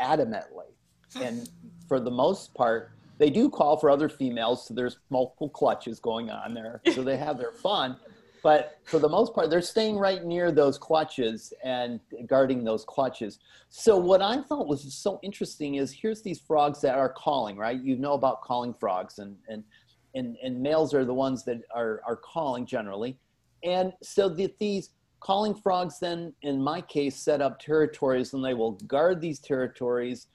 adamantly. 0.00 0.70
Hmm. 1.12 1.22
And 1.22 1.50
for 1.88 1.98
the 1.98 2.12
most 2.12 2.54
part, 2.54 2.92
they 3.18 3.28
do 3.28 3.50
call 3.50 3.76
for 3.76 3.90
other 3.90 4.08
females, 4.08 4.66
so 4.66 4.72
there's 4.72 4.98
multiple 5.10 5.48
clutches 5.48 5.98
going 5.98 6.30
on 6.30 6.54
there, 6.54 6.80
so 6.94 7.02
they 7.02 7.16
have 7.16 7.38
their 7.38 7.52
fun. 7.52 7.96
But 8.42 8.78
for 8.84 9.00
the 9.00 9.08
most 9.08 9.34
part, 9.34 9.50
they're 9.50 9.60
staying 9.60 9.96
right 9.96 10.24
near 10.24 10.52
those 10.52 10.78
clutches 10.78 11.52
and 11.64 11.98
guarding 12.26 12.64
those 12.64 12.84
clutches. 12.84 13.40
So 13.68 13.98
what 13.98 14.22
I 14.22 14.40
thought 14.42 14.66
was 14.66 14.94
so 14.94 15.18
interesting 15.22 15.74
is 15.74 15.92
here's 15.92 16.22
these 16.22 16.38
frogs 16.38 16.80
that 16.82 16.94
are 16.94 17.10
calling, 17.10 17.58
right? 17.58 17.78
You 17.78 17.96
know 17.96 18.12
about 18.12 18.42
calling 18.42 18.72
frogs, 18.72 19.18
and 19.18 19.36
and 19.48 19.64
and, 20.14 20.36
and 20.42 20.60
males 20.60 20.94
are 20.94 21.04
the 21.04 21.14
ones 21.14 21.44
that 21.44 21.62
are 21.74 22.00
are 22.06 22.16
calling 22.16 22.66
generally, 22.66 23.18
and 23.64 23.92
so 24.02 24.28
that 24.28 24.58
these 24.58 24.90
calling 25.20 25.54
frogs 25.54 25.98
then, 26.00 26.32
in 26.42 26.62
my 26.62 26.80
case, 26.80 27.16
set 27.16 27.40
up 27.40 27.58
territories, 27.58 28.32
and 28.32 28.44
they 28.44 28.54
will 28.54 28.72
guard 28.72 29.20
these 29.20 29.38
territories. 29.38 30.28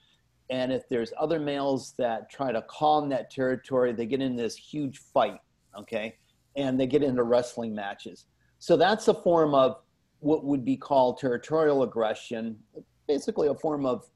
And 0.48 0.72
if 0.72 0.88
there's 0.88 1.12
other 1.18 1.40
males 1.40 1.94
that 1.98 2.30
try 2.30 2.52
to 2.52 2.62
call 2.62 3.02
in 3.02 3.08
that 3.08 3.30
territory, 3.30 3.92
they 3.92 4.06
get 4.06 4.20
in 4.20 4.36
this 4.36 4.56
huge 4.56 4.98
fight. 4.98 5.40
Okay 5.76 6.16
and 6.56 6.80
they 6.80 6.86
get 6.86 7.02
into 7.02 7.22
wrestling 7.22 7.74
matches. 7.74 8.26
So 8.58 8.76
that's 8.76 9.06
a 9.08 9.14
form 9.14 9.54
of 9.54 9.76
what 10.20 10.44
would 10.44 10.64
be 10.64 10.76
called 10.76 11.18
territorial 11.18 11.82
aggression, 11.82 12.58
basically 13.06 13.48
a 13.48 13.54
form 13.54 13.84
of 13.84 14.06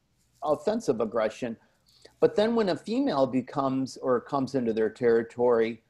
offensive 0.43 1.01
aggression. 1.01 1.57
But 2.21 2.37
then 2.37 2.55
when 2.55 2.69
a 2.69 2.77
female 2.77 3.27
becomes 3.27 3.97
or 3.97 4.21
comes 4.21 4.55
into 4.55 4.75
their 4.75 4.91
territory, 4.91 5.83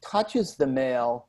touches 0.00 0.56
the 0.56 0.66
male, 0.66 1.26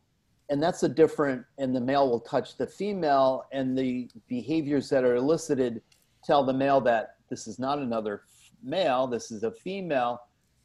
and 0.49 0.61
that's 0.61 0.83
a 0.83 0.89
different, 0.89 1.43
and 1.57 1.75
the 1.75 1.81
male 1.81 2.07
will 2.07 2.19
touch 2.19 2.55
the 2.55 2.67
female, 2.67 3.45
and 3.51 3.75
the 3.75 4.07
behaviors 4.27 4.87
that 4.89 5.03
are 5.03 5.15
elicited 5.15 5.81
tell 6.23 6.43
the 6.43 6.53
male 6.53 6.79
that 6.81 7.15
this 7.29 7.47
is 7.47 7.57
not 7.57 7.79
another 7.79 8.23
male, 8.61 9.07
this 9.07 9.31
is 9.31 9.43
a 9.43 9.51
female. 9.51 10.21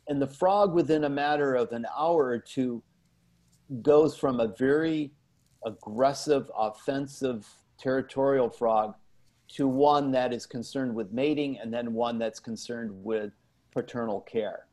And 0.09 0.21
the 0.21 0.27
frog, 0.27 0.75
within 0.75 1.05
a 1.05 1.09
matter 1.09 1.55
of 1.55 1.73
an 1.73 1.87
hour 1.97 2.27
or 2.27 2.39
two, 2.39 2.83
goes 3.81 4.17
from 4.17 4.41
a 4.41 4.49
very 4.59 5.13
aggressive, 5.65 6.51
offensive, 6.57 7.47
territorial 7.79 8.51
frog 8.51 8.95
to 9.49 9.67
one 9.67 10.11
that 10.13 10.33
is 10.33 10.47
concerned 10.47 10.95
with 10.95 11.13
mating 11.13 11.59
and 11.59 11.73
then 11.73 11.95
one 11.95 12.19
that's 12.19 12.41
concerned 12.41 12.91
with 12.93 13.33
paternal 13.73 14.21
care. 14.21 14.67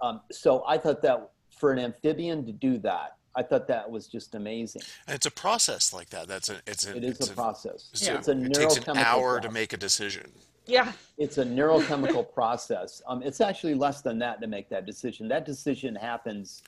Um, 0.00 0.20
so 0.30 0.64
I 0.66 0.78
thought 0.78 1.02
that 1.02 1.30
for 1.50 1.72
an 1.72 1.78
amphibian 1.78 2.44
to 2.46 2.52
do 2.52 2.78
that, 2.78 3.16
I 3.34 3.42
thought 3.42 3.68
that 3.68 3.90
was 3.90 4.06
just 4.06 4.34
amazing. 4.34 4.82
And 5.06 5.14
it's 5.14 5.26
a 5.26 5.30
process 5.30 5.92
like 5.92 6.08
that. 6.10 6.26
That's 6.26 6.48
a 6.48 6.56
it's 6.66 6.86
a, 6.86 6.96
it 6.96 7.04
is 7.04 7.20
it's 7.20 7.30
a, 7.30 7.34
process. 7.34 7.90
It's, 7.92 8.06
yeah. 8.06 8.18
it's 8.18 8.28
a 8.28 8.38
it 8.38 8.54
takes 8.54 8.76
an 8.76 8.96
hour 8.96 9.34
process. 9.34 9.48
to 9.48 9.52
make 9.52 9.72
a 9.74 9.76
decision. 9.76 10.32
Yeah. 10.66 10.92
It's 11.18 11.38
a 11.38 11.44
neurochemical 11.44 12.32
process. 12.34 13.02
Um, 13.06 13.22
it's 13.22 13.40
actually 13.40 13.74
less 13.74 14.00
than 14.00 14.18
that 14.20 14.40
to 14.40 14.46
make 14.46 14.68
that 14.70 14.86
decision. 14.86 15.28
That 15.28 15.44
decision 15.44 15.94
happens 15.94 16.62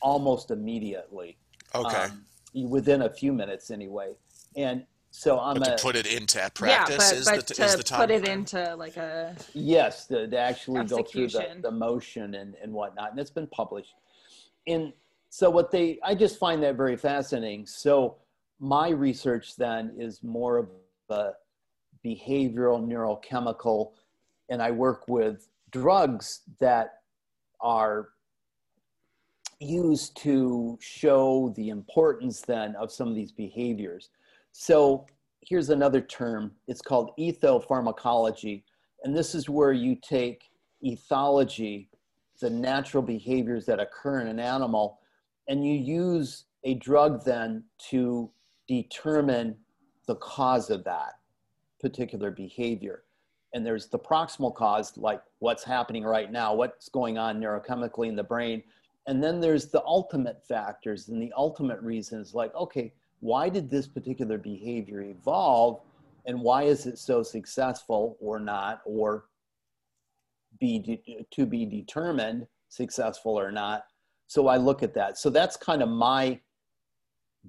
almost 0.00 0.50
immediately. 0.50 1.36
Okay. 1.74 1.96
Um, 1.96 2.24
within 2.68 3.02
a 3.02 3.10
few 3.10 3.32
minutes, 3.32 3.70
anyway. 3.70 4.12
And 4.56 4.84
so 5.18 5.40
I'm 5.40 5.58
but 5.58 5.78
to 5.78 5.82
put 5.82 5.96
it 5.96 6.06
into 6.06 6.38
practice 6.54 7.12
yeah, 7.12 7.18
but, 7.24 7.38
but 7.38 7.46
the, 7.48 7.54
to 7.54 7.76
the 7.76 7.94
put 7.96 8.12
it 8.12 8.28
into 8.28 8.76
like 8.76 8.96
a 8.96 9.34
yes, 9.52 10.06
to, 10.06 10.28
to 10.28 10.38
actually 10.38 10.84
go 10.84 11.02
through 11.02 11.26
the, 11.26 11.56
the 11.60 11.72
motion 11.72 12.36
and, 12.36 12.54
and 12.62 12.72
whatnot, 12.72 13.10
and 13.10 13.18
it's 13.18 13.28
been 13.28 13.48
published. 13.48 13.96
And 14.68 14.92
so 15.28 15.50
what 15.50 15.72
they, 15.72 15.98
I 16.04 16.14
just 16.14 16.38
find 16.38 16.62
that 16.62 16.76
very 16.76 16.96
fascinating. 16.96 17.66
So 17.66 18.18
my 18.60 18.90
research 18.90 19.56
then 19.56 19.92
is 19.98 20.22
more 20.22 20.56
of 20.56 20.68
a 21.10 21.30
behavioral 22.06 22.80
neurochemical, 22.86 23.94
and 24.48 24.62
I 24.62 24.70
work 24.70 25.08
with 25.08 25.48
drugs 25.72 26.42
that 26.60 27.00
are 27.60 28.10
used 29.58 30.16
to 30.18 30.78
show 30.80 31.52
the 31.56 31.70
importance 31.70 32.40
then 32.40 32.76
of 32.76 32.92
some 32.92 33.08
of 33.08 33.16
these 33.16 33.32
behaviors. 33.32 34.10
So 34.60 35.06
here's 35.40 35.70
another 35.70 36.00
term. 36.00 36.50
It's 36.66 36.82
called 36.82 37.12
ethopharmacology. 37.16 38.64
And 39.04 39.16
this 39.16 39.32
is 39.36 39.48
where 39.48 39.70
you 39.70 39.94
take 39.94 40.50
ethology, 40.84 41.86
the 42.40 42.50
natural 42.50 43.04
behaviors 43.04 43.66
that 43.66 43.78
occur 43.78 44.18
in 44.18 44.26
an 44.26 44.40
animal, 44.40 44.98
and 45.46 45.64
you 45.64 45.74
use 45.74 46.46
a 46.64 46.74
drug 46.74 47.24
then 47.24 47.62
to 47.90 48.32
determine 48.66 49.56
the 50.08 50.16
cause 50.16 50.70
of 50.70 50.82
that 50.82 51.12
particular 51.80 52.32
behavior. 52.32 53.04
And 53.54 53.64
there's 53.64 53.86
the 53.86 53.98
proximal 54.00 54.52
cause, 54.52 54.98
like 54.98 55.22
what's 55.38 55.62
happening 55.62 56.02
right 56.02 56.32
now, 56.32 56.52
what's 56.52 56.88
going 56.88 57.16
on 57.16 57.40
neurochemically 57.40 58.08
in 58.08 58.16
the 58.16 58.24
brain 58.24 58.64
and 59.08 59.24
then 59.24 59.40
there's 59.40 59.68
the 59.68 59.82
ultimate 59.84 60.46
factors 60.46 61.08
and 61.08 61.20
the 61.20 61.32
ultimate 61.34 61.80
reasons 61.80 62.34
like 62.34 62.54
okay 62.54 62.92
why 63.20 63.48
did 63.48 63.70
this 63.70 63.86
particular 63.86 64.38
behavior 64.38 65.00
evolve 65.00 65.80
and 66.26 66.40
why 66.40 66.64
is 66.64 66.86
it 66.86 66.98
so 66.98 67.22
successful 67.22 68.16
or 68.20 68.38
not 68.38 68.80
or 68.84 69.24
be 70.60 70.78
de- 70.78 71.26
to 71.30 71.46
be 71.46 71.64
determined 71.64 72.46
successful 72.68 73.38
or 73.38 73.50
not 73.50 73.84
so 74.26 74.48
i 74.48 74.56
look 74.56 74.82
at 74.82 74.94
that 74.94 75.18
so 75.18 75.30
that's 75.30 75.56
kind 75.56 75.82
of 75.82 75.88
my 75.88 76.38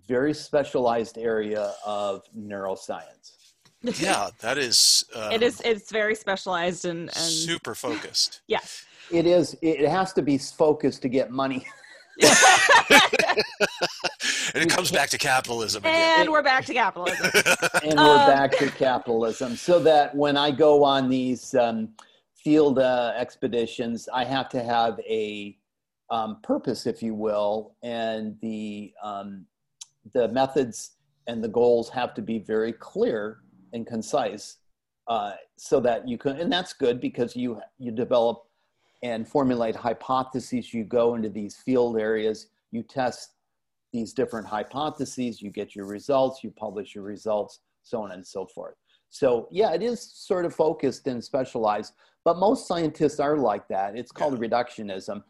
very 0.07 0.33
specialized 0.33 1.17
area 1.17 1.73
of 1.85 2.23
neuroscience 2.37 3.53
yeah 3.99 4.29
that 4.39 4.57
is 4.57 5.05
um, 5.15 5.31
it 5.31 5.41
is 5.41 5.61
it's 5.61 5.91
very 5.91 6.15
specialized 6.15 6.85
and, 6.85 7.01
and 7.01 7.11
super 7.11 7.75
focused 7.75 8.41
yes 8.47 8.85
it 9.11 9.25
is. 9.25 9.55
It 9.61 9.87
has 9.87 10.13
to 10.13 10.21
be 10.21 10.37
focused 10.37 11.01
to 11.03 11.09
get 11.09 11.31
money. 11.31 11.65
and 14.53 14.63
it 14.63 14.69
comes 14.69 14.91
back 14.91 15.09
to 15.09 15.17
capitalism. 15.17 15.83
Again. 15.83 16.21
And 16.21 16.29
we're 16.29 16.43
back 16.43 16.65
to 16.65 16.73
capitalism. 16.73 17.31
and 17.83 17.99
we're 17.99 18.17
um, 18.17 18.27
back 18.27 18.51
to 18.57 18.69
capitalism. 18.71 19.55
So 19.55 19.79
that 19.79 20.15
when 20.15 20.35
I 20.35 20.51
go 20.51 20.83
on 20.83 21.09
these 21.09 21.55
um, 21.55 21.89
field 22.35 22.79
uh, 22.79 23.13
expeditions, 23.15 24.09
I 24.13 24.25
have 24.25 24.49
to 24.49 24.61
have 24.63 24.99
a 25.07 25.57
um, 26.09 26.39
purpose, 26.43 26.85
if 26.85 27.01
you 27.01 27.13
will, 27.13 27.75
and 27.83 28.35
the 28.41 28.93
um, 29.03 29.45
the 30.13 30.27
methods 30.29 30.97
and 31.27 31.43
the 31.43 31.47
goals 31.47 31.89
have 31.89 32.13
to 32.15 32.21
be 32.21 32.39
very 32.39 32.73
clear 32.73 33.39
and 33.73 33.85
concise, 33.85 34.57
uh, 35.07 35.33
so 35.57 35.79
that 35.79 36.07
you 36.07 36.17
can. 36.17 36.37
And 36.37 36.51
that's 36.51 36.73
good 36.73 36.99
because 36.99 37.35
you 37.35 37.61
you 37.77 37.91
develop 37.91 38.48
and 39.03 39.27
formulate 39.27 39.75
hypotheses. 39.75 40.73
You 40.73 40.83
go 40.83 41.15
into 41.15 41.29
these 41.29 41.55
field 41.55 41.99
areas, 41.99 42.47
you 42.71 42.83
test 42.83 43.35
these 43.93 44.13
different 44.13 44.47
hypotheses, 44.47 45.41
you 45.41 45.51
get 45.51 45.75
your 45.75 45.85
results, 45.85 46.43
you 46.43 46.51
publish 46.51 46.93
your 46.93 47.03
results, 47.03 47.59
so 47.83 48.03
on 48.03 48.11
and 48.11 48.25
so 48.25 48.45
forth. 48.45 48.75
So, 49.09 49.47
yeah, 49.49 49.73
it 49.73 49.81
is 49.81 50.01
sort 50.01 50.45
of 50.45 50.53
focused 50.53 51.07
and 51.07 51.23
specialized, 51.23 51.93
but 52.23 52.37
most 52.37 52.67
scientists 52.67 53.19
are 53.19 53.37
like 53.37 53.67
that. 53.69 53.97
It's 53.97 54.11
called 54.11 54.39
yeah. 54.39 54.47
reductionism. 54.47 55.23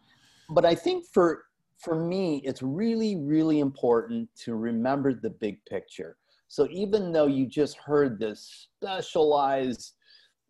But 0.50 0.66
I 0.66 0.76
think 0.76 1.06
for 1.14 1.44
for 1.78 1.96
me, 1.96 2.42
it's 2.44 2.62
really, 2.62 3.16
really 3.16 3.60
important 3.60 4.28
to 4.44 4.56
remember 4.56 5.14
the 5.14 5.30
big 5.30 5.64
picture. 5.66 6.18
So 6.50 6.68
even 6.72 7.14
though 7.14 7.28
you 7.28 7.46
just 7.46 7.78
heard 7.78 8.20
this 8.20 8.68
specialized 8.76 9.94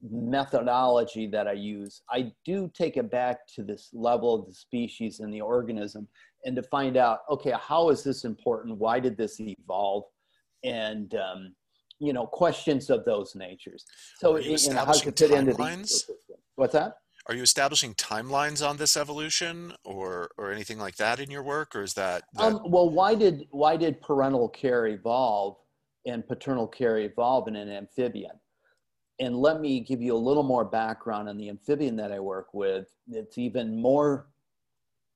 methodology 0.02 1.28
that 1.28 1.48
I 1.48 1.54
use, 1.54 2.02
I 2.10 2.32
do 2.46 2.72
take 2.74 2.98
it 2.98 3.12
back 3.12 3.48
to 3.56 3.64
this 3.64 3.90
level 3.94 4.34
of 4.34 4.46
the 4.46 4.54
species 4.54 5.20
and 5.20 5.34
the 5.34 5.42
organism 5.42 6.08
and 6.46 6.56
to 6.56 6.64
find 6.64 6.96
out, 6.98 7.20
okay, 7.30 7.54
how 7.60 7.90
is 7.90 8.04
this 8.04 8.24
important? 8.24 8.78
Why 8.78 9.00
did 9.00 9.18
this 9.18 9.40
evolve? 9.40 10.06
And, 10.64 11.14
um, 11.16 11.56
you 12.00 12.14
know, 12.14 12.26
questions 12.26 12.90
of 12.90 13.04
those 13.04 13.36
natures. 13.36 13.86
So, 14.20 14.38
you 14.38 14.58
know, 14.70 14.86
how 14.86 14.94
to 14.94 15.12
fit 15.12 15.32
into 15.32 15.54
these. 15.54 16.10
What's 16.56 16.74
that? 16.74 16.96
Are 17.28 17.36
you 17.36 17.44
establishing 17.44 17.94
timelines 17.96 18.68
on 18.68 18.78
this 18.78 18.98
evolution 18.98 19.74
or, 19.84 20.30
or 20.38 20.52
anything 20.52 20.80
like 20.80 20.96
that 20.96 21.20
in 21.20 21.30
your 21.30 21.44
work? 21.44 21.76
Or 21.76 21.84
is 21.84 21.94
that, 21.94 22.24
that... 22.34 22.44
Um, 22.44 22.62
well, 22.66 22.90
why 22.90 23.16
did, 23.16 23.48
why 23.52 23.76
did 23.76 24.02
parental 24.02 24.50
care 24.50 24.88
evolve 24.88 25.58
and 26.06 26.26
paternal 26.28 26.68
care 26.68 26.98
evolve 27.00 27.48
in 27.48 27.56
an 27.56 27.70
amphibian? 27.70 28.32
And 29.20 29.36
let 29.36 29.60
me 29.60 29.82
give 29.82 30.02
you 30.02 30.16
a 30.16 30.18
little 30.18 30.44
more 30.44 30.64
background 30.64 31.28
on 31.28 31.38
the 31.38 31.50
amphibian 31.50 31.96
that 31.98 32.12
I 32.12 32.20
work 32.20 32.54
with. 32.54 32.88
It's 33.12 33.38
even 33.38 33.82
more 33.82 34.28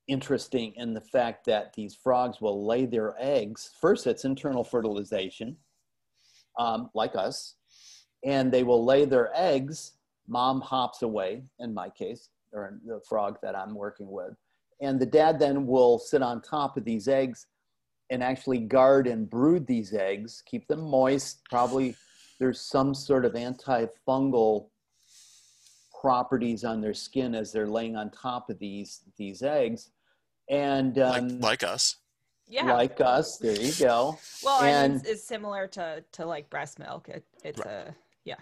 interesting 0.06 0.74
in 0.76 0.92
the 0.92 1.00
fact 1.00 1.46
that 1.46 1.72
these 1.72 1.94
frogs 1.94 2.40
will 2.40 2.66
lay 2.66 2.84
their 2.84 3.14
eggs. 3.18 3.70
First, 3.80 4.06
it's 4.06 4.24
internal 4.24 4.62
fertilization, 4.62 5.56
um, 6.58 6.90
like 6.94 7.16
us, 7.16 7.54
and 8.22 8.52
they 8.52 8.62
will 8.62 8.84
lay 8.84 9.06
their 9.06 9.30
eggs. 9.34 9.92
Mom 10.28 10.60
hops 10.60 11.02
away, 11.02 11.42
in 11.58 11.72
my 11.72 11.88
case, 11.88 12.28
or 12.52 12.78
the 12.84 13.00
frog 13.08 13.38
that 13.42 13.56
I'm 13.56 13.74
working 13.74 14.10
with, 14.10 14.34
and 14.80 15.00
the 15.00 15.06
dad 15.06 15.38
then 15.38 15.66
will 15.66 15.98
sit 15.98 16.22
on 16.22 16.42
top 16.42 16.76
of 16.76 16.84
these 16.84 17.08
eggs 17.08 17.46
and 18.10 18.22
actually 18.22 18.58
guard 18.58 19.06
and 19.06 19.28
brood 19.28 19.66
these 19.66 19.94
eggs, 19.94 20.42
keep 20.46 20.68
them 20.68 20.82
moist. 20.82 21.40
Probably 21.48 21.96
there's 22.38 22.60
some 22.60 22.94
sort 22.94 23.24
of 23.24 23.32
antifungal 23.34 24.66
properties 26.00 26.64
on 26.64 26.80
their 26.80 26.94
skin 26.94 27.34
as 27.34 27.52
they're 27.52 27.66
laying 27.68 27.96
on 27.96 28.10
top 28.10 28.50
of 28.50 28.58
these 28.58 29.02
these 29.16 29.42
eggs, 29.42 29.90
and 30.50 30.98
um, 30.98 31.28
like, 31.40 31.62
like 31.62 31.62
us. 31.62 31.96
Yeah. 32.46 32.74
like 32.74 33.00
us. 33.00 33.38
There 33.38 33.58
you 33.58 33.72
go. 33.78 34.18
well, 34.42 34.62
and- 34.62 34.96
it's, 34.96 35.08
it's 35.08 35.24
similar 35.24 35.66
to 35.68 36.04
to 36.12 36.26
like 36.26 36.50
breast 36.50 36.78
milk. 36.78 37.08
It, 37.08 37.24
it's 37.42 37.60
a 37.60 37.94
yeah. 38.24 38.34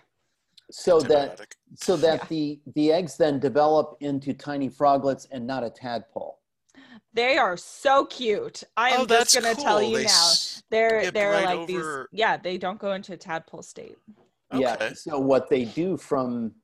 So 0.70 0.98
that 1.00 1.54
so 1.76 1.96
that 1.96 2.20
Yeah. 2.22 2.26
the 2.28 2.60
the 2.74 2.92
eggs 2.92 3.16
then 3.16 3.38
develop 3.38 3.96
into 4.00 4.32
tiny 4.34 4.68
froglets 4.68 5.26
and 5.30 5.46
not 5.46 5.62
a 5.62 5.70
tadpole. 5.70 6.40
They 7.14 7.36
are 7.36 7.56
so 7.56 8.06
cute. 8.06 8.62
I 8.76 8.90
am 8.90 9.02
Oh, 9.02 9.06
just 9.06 9.34
gonna 9.34 9.54
tell 9.54 9.82
you 9.82 9.98
They 9.98 10.04
now. 10.04 10.32
They're 10.70 11.10
they're 11.10 11.30
right 11.32 11.44
like 11.44 11.58
over- 11.70 12.08
these. 12.12 12.18
Yeah, 12.20 12.36
they 12.38 12.56
don't 12.58 12.78
go 12.78 12.92
into 12.92 13.16
tadpole 13.16 13.62
state. 13.62 13.98
Yeah. 14.54 14.74
Okay. 14.74 14.94
So 14.94 15.18
what 15.18 15.48
they 15.50 15.64
do 15.66 15.96
from 15.96 16.54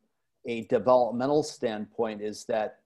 a 0.46 0.62
developmental 0.64 1.42
standpoint 1.42 2.22
is 2.22 2.44
that 2.46 2.80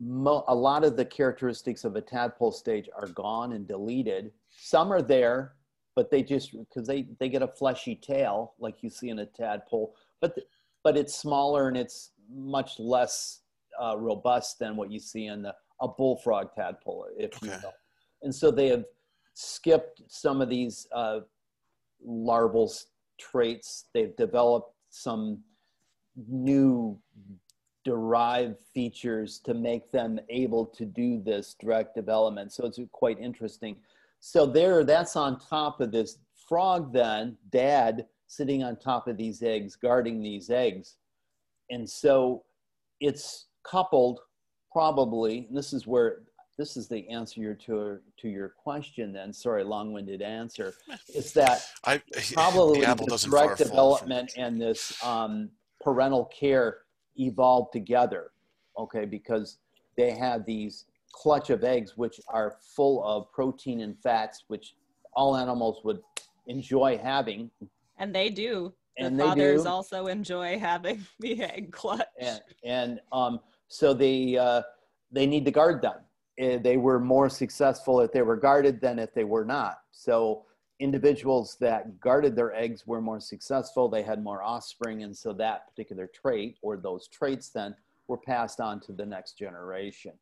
mo- 0.00 0.44
a 0.48 0.54
lot 0.54 0.84
of 0.84 0.96
the 0.96 1.04
characteristics 1.04 1.84
of 1.84 1.96
a 1.96 2.00
tadpole 2.00 2.52
stage 2.52 2.88
are 2.96 3.08
gone 3.08 3.52
and 3.52 3.66
deleted. 3.68 4.32
Some 4.48 4.92
are 4.92 5.02
there, 5.02 5.56
but 5.94 6.10
they 6.10 6.22
just 6.22 6.52
because 6.58 6.86
they 6.86 7.06
they 7.20 7.28
get 7.28 7.42
a 7.42 7.48
fleshy 7.48 7.94
tail 7.96 8.54
like 8.58 8.82
you 8.82 8.88
see 8.88 9.10
in 9.10 9.18
a 9.18 9.26
tadpole, 9.26 9.94
but 10.22 10.34
th- 10.34 10.46
but 10.82 10.96
it's 10.96 11.14
smaller 11.14 11.68
and 11.68 11.76
it's 11.76 12.12
much 12.30 12.78
less 12.78 13.40
uh, 13.80 13.94
robust 13.98 14.58
than 14.58 14.74
what 14.76 14.90
you 14.90 14.98
see 14.98 15.26
in 15.26 15.42
the, 15.42 15.54
a 15.80 15.88
bullfrog 15.88 16.52
tadpole, 16.54 17.06
if 17.16 17.40
you 17.42 17.50
will. 17.50 17.72
And 18.22 18.34
so 18.34 18.50
they 18.50 18.68
have 18.68 18.84
skipped 19.34 20.02
some 20.08 20.40
of 20.40 20.48
these 20.48 20.86
uh, 20.92 21.20
larval 22.04 22.72
traits. 23.18 23.86
They've 23.92 24.16
developed 24.16 24.72
some 24.90 25.40
new 26.28 26.98
derived 27.84 28.56
features 28.74 29.38
to 29.44 29.54
make 29.54 29.92
them 29.92 30.18
able 30.28 30.66
to 30.66 30.84
do 30.84 31.20
this 31.22 31.54
direct 31.60 31.94
development. 31.94 32.52
So 32.52 32.66
it's 32.66 32.80
quite 32.92 33.20
interesting. 33.20 33.76
So 34.20 34.44
there, 34.46 34.82
that's 34.82 35.14
on 35.14 35.38
top 35.38 35.80
of 35.80 35.92
this 35.92 36.18
frog. 36.48 36.92
Then 36.92 37.36
dad 37.50 38.06
sitting 38.26 38.64
on 38.64 38.76
top 38.76 39.06
of 39.06 39.16
these 39.16 39.42
eggs, 39.42 39.76
guarding 39.76 40.20
these 40.20 40.50
eggs, 40.50 40.96
and 41.70 41.88
so 41.88 42.44
it's 43.00 43.46
coupled 43.62 44.20
probably. 44.76 45.46
And 45.48 45.56
this 45.56 45.72
is 45.72 45.86
where 45.86 46.20
this 46.58 46.76
is 46.76 46.86
the 46.86 47.08
answer 47.08 47.54
to 47.54 47.98
to 48.18 48.28
your 48.28 48.50
question. 48.62 49.10
Then 49.12 49.32
sorry, 49.32 49.64
long-winded 49.64 50.20
answer. 50.20 50.74
is 51.14 51.32
that 51.32 51.62
I 51.84 52.02
probably 52.34 52.80
the 52.80 52.86
apple 52.86 53.06
the 53.06 53.16
direct 53.16 53.30
fall 53.30 53.56
from 53.56 53.68
development 53.68 54.32
and 54.36 54.60
this 54.60 55.02
um, 55.02 55.48
parental 55.80 56.26
care 56.26 56.78
evolved 57.16 57.72
together 57.72 58.32
okay 58.78 59.06
because 59.06 59.56
they 59.96 60.10
have 60.10 60.44
these 60.44 60.84
clutch 61.12 61.48
of 61.48 61.64
eggs 61.64 61.96
which 61.96 62.20
are 62.28 62.56
full 62.76 63.02
of 63.04 63.32
protein 63.32 63.80
and 63.80 63.98
fats 64.02 64.44
which 64.48 64.74
all 65.14 65.34
animals 65.34 65.80
would 65.84 66.00
enjoy 66.46 66.98
having 66.98 67.50
And 67.98 68.14
they 68.14 68.28
do. 68.28 68.74
The 68.98 69.04
And 69.06 69.18
they 69.18 69.24
fathers 69.24 69.62
do. 69.62 69.68
also 69.68 70.06
enjoy 70.08 70.58
having 70.58 71.06
the 71.20 71.42
egg 71.42 71.72
clutch. 71.72 72.06
and, 72.20 72.40
and 72.64 73.00
um, 73.12 73.40
so 73.68 73.94
they 73.94 74.36
uh, 74.36 74.62
they 75.10 75.26
need 75.26 75.44
to 75.44 75.50
guard 75.50 75.82
them. 75.82 75.98
Eh, 76.38 76.58
They 76.58 76.76
were 76.76 77.00
more 77.00 77.28
successful 77.28 78.00
if 78.00 78.12
they 78.12 78.22
were 78.22 78.36
guarded 78.36 78.80
than 78.80 78.98
if 78.98 79.12
they 79.14 79.24
were 79.24 79.44
not. 79.44 79.78
So 79.92 80.44
individuals 80.78 81.56
that 81.60 82.00
guarded 82.00 82.36
their 82.36 82.54
eggs 82.54 82.86
were 82.86 83.00
more 83.00 83.20
successful. 83.20 83.88
They 83.88 84.02
had 84.02 84.22
more 84.22 84.42
offspring, 84.42 85.02
and 85.02 85.16
so 85.16 85.32
that 85.34 85.66
particular 85.68 86.06
trait 86.06 86.58
or 86.62 86.76
those 86.76 87.08
traits 87.08 87.48
then 87.48 87.74
were 88.08 88.18
passed 88.18 88.60
on 88.60 88.80
to 88.80 88.92
the 88.92 89.06
next 89.06 89.38
generation. 89.38 90.12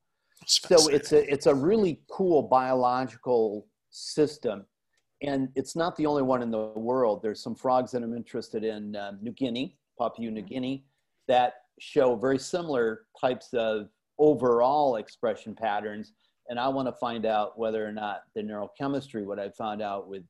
So 0.47 0.89
it's 0.89 1.13
a 1.13 1.33
it's 1.33 1.47
a 1.47 1.55
really 1.55 2.01
cool 2.11 2.43
biological 2.43 3.67
system, 3.91 4.65
and 5.23 5.49
it's 5.55 5.77
not 5.77 5.97
the 5.97 6.07
only 6.07 6.23
one 6.23 6.43
in 6.43 6.51
the 6.51 6.73
world. 6.77 7.23
There's 7.23 7.41
some 7.41 7.55
frogs 7.55 7.91
that 7.93 8.03
I'm 8.03 8.17
interested 8.17 8.65
in 8.65 8.97
um, 8.97 9.19
New 9.23 9.33
Guinea, 9.33 9.77
Papua 9.99 10.31
New 10.31 10.43
Guinea, 10.43 10.85
that 11.29 11.64
show 11.79 12.17
very 12.17 12.39
similar 12.39 13.07
types 13.21 13.49
of 13.53 13.89
overall 14.19 14.97
expression 14.97 15.55
patterns. 15.55 16.13
And 16.49 16.59
I 16.59 16.69
want 16.69 16.89
to 16.89 16.93
find 16.93 17.27
out 17.27 17.59
whether 17.59 17.87
or 17.87 17.93
not 17.93 18.25
the 18.35 18.43
neurochemistry, 18.43 19.25
what 19.25 19.39
I 19.39 19.49
found 19.51 19.83
out 19.83 20.09
with 20.09 20.23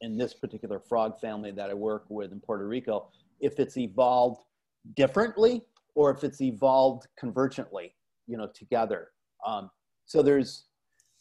in 0.00 0.16
this 0.16 0.34
particular 0.34 0.78
frog 0.78 1.18
family 1.18 1.50
that 1.52 1.70
I 1.70 1.74
work 1.74 2.04
with 2.08 2.32
in 2.32 2.40
Puerto 2.40 2.66
Rico, 2.66 3.08
if 3.40 3.58
it's 3.58 3.76
evolved 3.76 4.44
differently 4.94 5.62
or 5.94 6.10
if 6.10 6.24
it's 6.24 6.40
evolved 6.40 7.06
convergently, 7.22 7.92
you 8.26 8.36
know, 8.36 8.48
together. 8.54 9.08
Um, 9.46 9.70
so 10.06 10.22
there's 10.22 10.66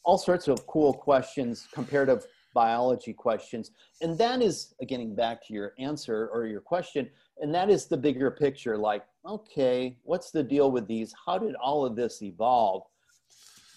all 0.03 0.17
sorts 0.17 0.47
of 0.47 0.65
cool 0.67 0.93
questions, 0.93 1.67
comparative 1.73 2.25
biology 2.53 3.13
questions. 3.13 3.71
And 4.01 4.17
that 4.17 4.41
is, 4.41 4.73
getting 4.87 5.15
back 5.15 5.45
to 5.47 5.53
your 5.53 5.73
answer 5.77 6.29
or 6.33 6.45
your 6.45 6.61
question, 6.61 7.09
and 7.39 7.53
that 7.53 7.69
is 7.69 7.85
the 7.85 7.97
bigger 7.97 8.31
picture 8.31 8.77
like, 8.77 9.03
okay, 9.29 9.97
what's 10.03 10.31
the 10.31 10.43
deal 10.43 10.71
with 10.71 10.87
these? 10.87 11.13
How 11.25 11.37
did 11.37 11.55
all 11.55 11.85
of 11.85 11.95
this 11.95 12.21
evolve? 12.21 12.83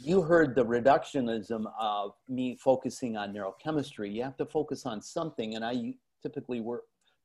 You 0.00 0.22
heard 0.22 0.54
the 0.54 0.64
reductionism 0.64 1.64
of 1.78 2.14
me 2.28 2.56
focusing 2.56 3.16
on 3.16 3.32
neurochemistry. 3.32 4.12
You 4.12 4.22
have 4.24 4.36
to 4.38 4.46
focus 4.46 4.86
on 4.86 5.00
something, 5.00 5.54
and 5.54 5.64
I 5.64 5.94
typically 6.22 6.60
work, 6.60 6.82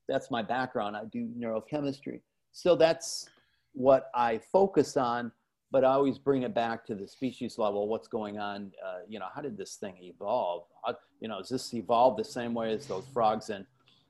that's 0.08 0.30
my 0.30 0.44
background. 0.44 0.96
I 0.96 1.06
do 1.06 1.30
neurochemistry. 1.40 2.22
So 2.52 2.76
that's 2.76 3.30
what 3.74 4.12
I 4.14 4.40
focus 4.52 4.98
on 4.98 5.32
but 5.72 5.84
I 5.84 5.90
always 5.90 6.18
bring 6.18 6.44
it 6.44 6.54
back 6.54 6.86
to 6.86 6.96
the 6.96 7.08
species 7.08 7.58
level. 7.58 7.88
What's 7.88 8.08
going 8.08 8.40
on? 8.40 8.72
Uh, 8.86 9.00
you 9.08 9.20
know, 9.20 9.26
how 9.34 9.42
did 9.42 9.58
this 9.58 9.76
thing 9.76 9.96
evolve? 10.02 10.64
How, 10.86 10.96
you 11.20 11.28
know, 11.28 11.40
does 11.40 11.50
this 11.50 11.74
evolve 11.74 12.18
the 12.18 12.24
same 12.24 12.54
way 12.54 12.72
as 12.74 12.88
those 12.88 13.04
frogs 13.14 13.50
in 13.50 13.66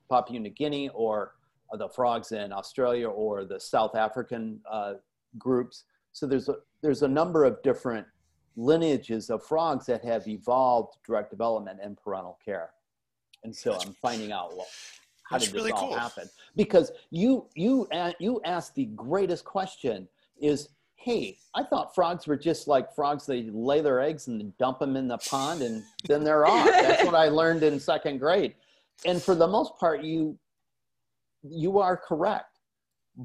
Papua 0.08 0.38
New 0.38 0.50
Guinea, 0.50 0.88
or 0.94 1.34
the 1.76 1.88
frogs 1.88 2.32
in 2.32 2.52
Australia, 2.52 3.08
or 3.08 3.44
the 3.44 3.60
South 3.60 3.94
African 3.94 4.60
uh, 4.70 4.94
groups? 5.38 5.84
So 6.12 6.26
there's 6.26 6.48
a 6.48 6.56
there's 6.82 7.02
a 7.02 7.08
number 7.08 7.44
of 7.44 7.62
different 7.62 8.06
lineages 8.56 9.30
of 9.30 9.44
frogs 9.44 9.86
that 9.86 10.04
have 10.04 10.26
evolved 10.26 10.96
direct 11.06 11.30
development 11.30 11.80
and 11.82 11.96
parental 11.96 12.38
care, 12.44 12.70
and 13.44 13.54
so 13.54 13.74
I'm 13.74 13.94
finding 13.94 14.32
out 14.32 14.56
well. 14.56 14.66
How 15.28 15.36
did 15.36 15.48
this 15.48 15.54
really 15.54 15.72
all 15.72 15.88
cool. 15.88 15.98
happen? 15.98 16.28
Because 16.56 16.90
you 17.10 17.46
you 17.54 17.86
a- 17.92 18.14
you 18.18 18.40
asked 18.44 18.74
the 18.74 18.86
greatest 18.86 19.44
question: 19.44 20.08
is 20.40 20.70
hey, 20.98 21.38
I 21.54 21.62
thought 21.62 21.94
frogs 21.94 22.26
were 22.26 22.36
just 22.36 22.66
like 22.66 22.92
frogs. 22.94 23.24
They 23.24 23.44
lay 23.44 23.80
their 23.80 24.00
eggs 24.00 24.26
and 24.26 24.56
dump 24.58 24.80
them 24.80 24.96
in 24.96 25.06
the 25.08 25.18
pond 25.18 25.62
and 25.62 25.84
then 26.06 26.24
they're 26.24 26.46
off. 26.46 26.66
That's 26.66 27.04
what 27.04 27.14
I 27.14 27.28
learned 27.28 27.62
in 27.62 27.78
second 27.78 28.18
grade. 28.18 28.54
And 29.06 29.22
for 29.22 29.34
the 29.34 29.46
most 29.46 29.76
part, 29.78 30.02
you 30.02 30.36
you 31.42 31.78
are 31.78 31.96
correct. 31.96 32.60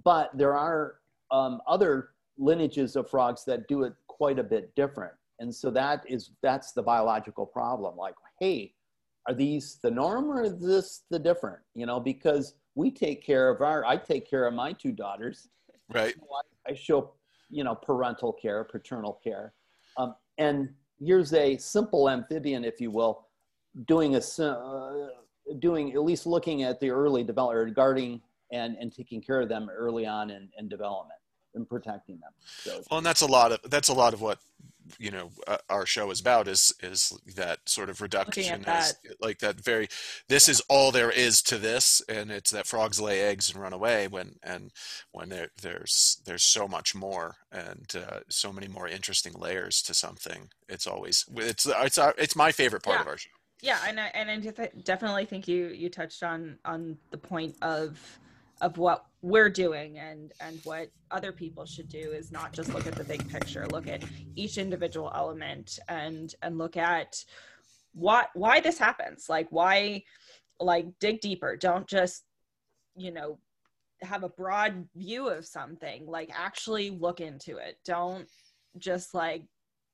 But 0.04 0.36
there 0.36 0.56
are 0.56 0.96
um, 1.32 1.62
other 1.68 2.10
lineages 2.38 2.96
of 2.96 3.10
frogs 3.10 3.46
that 3.46 3.68
do 3.68 3.84
it 3.84 3.94
quite 4.08 4.40
a 4.40 4.44
bit 4.44 4.74
different. 4.76 5.14
And 5.40 5.54
so 5.54 5.70
that 5.72 6.04
is 6.08 6.32
that's 6.42 6.72
the 6.72 6.82
biological 6.82 7.46
problem. 7.46 7.98
Like, 7.98 8.16
hey, 8.40 8.74
are 9.28 9.34
these 9.34 9.80
the 9.82 9.92
norm 9.92 10.30
or 10.32 10.44
is 10.44 10.60
this 10.60 11.04
the 11.10 11.20
different? 11.20 11.60
You 11.76 11.86
know, 11.86 12.00
because 12.00 12.56
we 12.76 12.92
take 12.92 13.24
care 13.24 13.50
of 13.50 13.62
our 13.62 13.86
I 13.86 13.98
take 13.98 14.30
care 14.30 14.48
of 14.48 14.54
my 14.54 14.74
two 14.74 14.92
daughters 14.92 15.50
right. 15.94 16.16
I 16.68 16.74
show, 16.74 17.14
you 17.50 17.64
know, 17.64 17.76
parental 17.76 18.34
care, 18.34 18.64
paternal 18.64 19.20
care. 19.24 19.54
Um, 19.98 20.16
and 20.38 20.70
here's 21.00 21.34
a 21.34 21.58
simple 21.58 22.10
amphibian, 22.10 22.64
if 22.64 22.80
you 22.80 22.92
will, 22.92 23.28
doing 23.88 24.16
a, 24.16 24.20
uh, 24.42 25.10
doing 25.60 25.94
at 25.94 26.04
least 26.04 26.26
looking 26.26 26.64
at 26.64 26.80
the 26.80 26.90
early 26.90 27.24
development, 27.24 27.76
guarding 27.76 28.22
and, 28.52 28.76
and 28.78 28.94
taking 28.94 29.22
care 29.22 29.42
of 29.42 29.50
them 29.50 29.70
early 29.70 30.06
on 30.06 30.30
in, 30.30 30.50
in 30.58 30.68
development 30.70 31.20
and 31.56 31.68
protecting 31.68 32.20
them. 32.20 32.32
So, 32.44 32.82
Well, 32.90 32.98
and 33.00 33.06
that's 33.06 33.22
a 33.22 33.28
lot 33.28 33.52
of 33.52 33.60
that's 33.70 33.90
a 33.90 33.94
lot 33.94 34.14
of 34.14 34.22
what 34.22 34.40
you 35.00 35.12
know 35.12 35.30
uh, 35.48 35.58
our 35.70 35.86
show 35.86 36.12
is 36.12 36.20
about 36.20 36.48
is 36.48 36.74
is 36.82 37.18
that 37.36 37.60
sort 37.68 37.90
of 37.90 38.02
reduction 38.02 38.66
as 38.66 38.96
like 39.22 39.40
that 39.40 39.60
very 39.62 39.88
this 40.28 40.50
is 40.50 40.62
all 40.68 40.92
there 40.92 41.10
is 41.10 41.42
to 41.44 41.58
this 41.58 42.02
and 42.10 42.30
it's 42.30 42.52
that 42.52 42.68
frogs 42.68 43.00
lay 43.00 43.22
eggs 43.22 43.50
and 43.50 43.62
run 43.62 43.72
away 43.72 44.08
when 44.10 44.36
and 44.44 44.72
when 45.12 45.30
there 45.30 45.48
there's 45.62 46.22
there's 46.26 46.44
so 46.44 46.68
much 46.68 46.94
more 46.94 47.36
and 47.52 47.94
uh, 47.96 48.20
so 48.30 48.52
many 48.52 48.68
more 48.68 48.88
interesting 48.88 49.34
layers 49.34 49.82
to 49.82 49.94
something 49.94 50.50
it's 50.68 50.86
always 50.86 51.26
it's 51.38 51.66
it's 51.66 51.98
our, 51.98 52.14
it's 52.18 52.36
my 52.36 52.52
favorite 52.52 52.84
part 52.84 52.98
Yeah. 52.98 53.02
of 53.04 53.08
our 53.08 53.18
show 53.18 53.30
yeah 53.64 53.80
and 53.88 54.00
i 54.00 54.08
and 54.14 54.30
i 54.30 54.38
def- 54.38 54.84
definitely 54.84 55.26
think 55.26 55.48
you 55.48 55.68
you 55.70 55.90
touched 55.90 56.22
on 56.22 56.58
on 56.66 56.98
the 57.10 57.18
point 57.18 57.56
of 57.62 58.00
of 58.62 58.78
what 58.78 59.06
we're 59.22 59.50
doing 59.50 59.98
and 59.98 60.32
and 60.40 60.60
what 60.64 60.90
other 61.10 61.32
people 61.32 61.66
should 61.66 61.90
do 61.90 61.98
is 61.98 62.32
not 62.32 62.54
just 62.54 62.74
look 62.74 62.86
at 62.86 62.94
the 62.94 63.04
big 63.04 63.28
picture 63.30 63.66
look 63.68 63.88
at 63.88 64.04
each 64.36 64.58
individual 64.58 65.12
element 65.16 65.80
and 65.90 66.36
and 66.44 66.58
look 66.60 66.78
at 66.78 67.24
what 67.94 68.30
why 68.34 68.60
this 68.60 68.78
happens. 68.78 69.28
Like 69.30 69.48
why 69.50 70.04
like 70.60 70.88
dig 71.00 71.22
deeper. 71.22 71.56
Don't 71.56 71.88
just 71.88 72.24
you 72.96 73.12
know 73.12 73.40
have 74.02 74.24
a 74.24 74.30
broad 74.30 74.88
view 74.96 75.30
of 75.30 75.46
something. 75.46 76.06
Like 76.06 76.30
actually 76.34 76.90
look 76.90 77.22
into 77.22 77.58
it. 77.58 77.78
Don't 77.86 78.28
just 78.78 79.14
like 79.14 79.44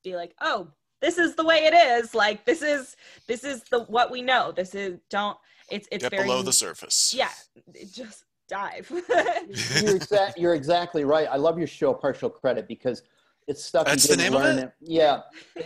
be 0.04 0.16
like 0.16 0.34
oh 0.42 0.70
this 1.02 1.18
is 1.18 1.36
the 1.36 1.44
way 1.44 1.60
it 1.66 1.74
is 1.74 2.14
like 2.14 2.46
this 2.46 2.62
is 2.62 2.96
this 3.28 3.44
is 3.44 3.64
the 3.72 3.80
what 3.86 4.12
we 4.12 4.22
know 4.22 4.52
this 4.52 4.76
is 4.76 5.00
don't 5.10 5.38
it's 5.70 5.88
it's 5.92 6.04
Get 6.04 6.12
very 6.12 6.24
below 6.24 6.42
the 6.42 6.54
surface. 6.54 7.14
yeah 7.16 7.30
it 7.74 7.92
just 7.94 8.26
dive 8.48 8.88
you're, 8.92 10.00
exa- 10.00 10.34
you're 10.36 10.56
exactly 10.56 11.04
right. 11.06 11.28
I 11.32 11.36
love 11.36 11.58
your 11.60 11.68
show, 11.68 11.94
Partial 11.94 12.30
Credit, 12.32 12.68
because 12.68 13.04
it's 13.48 13.64
stuff 13.64 13.86
That's 13.86 14.08
you 14.10 14.16
the 14.16 14.24
didn't 14.24 14.34
name 14.34 14.42
of 14.42 14.56
learn. 14.56 14.60
it? 14.66 14.72
Yeah, 14.82 15.22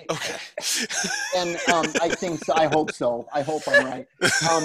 Okay. 0.09 0.35
and 1.37 1.57
um, 1.73 1.85
I 2.01 2.09
think 2.09 2.43
so. 2.43 2.53
I 2.55 2.67
hope 2.67 2.91
so. 2.91 3.25
I 3.33 3.41
hope 3.41 3.61
I'm 3.67 3.85
right. 3.85 4.07
Um, 4.51 4.63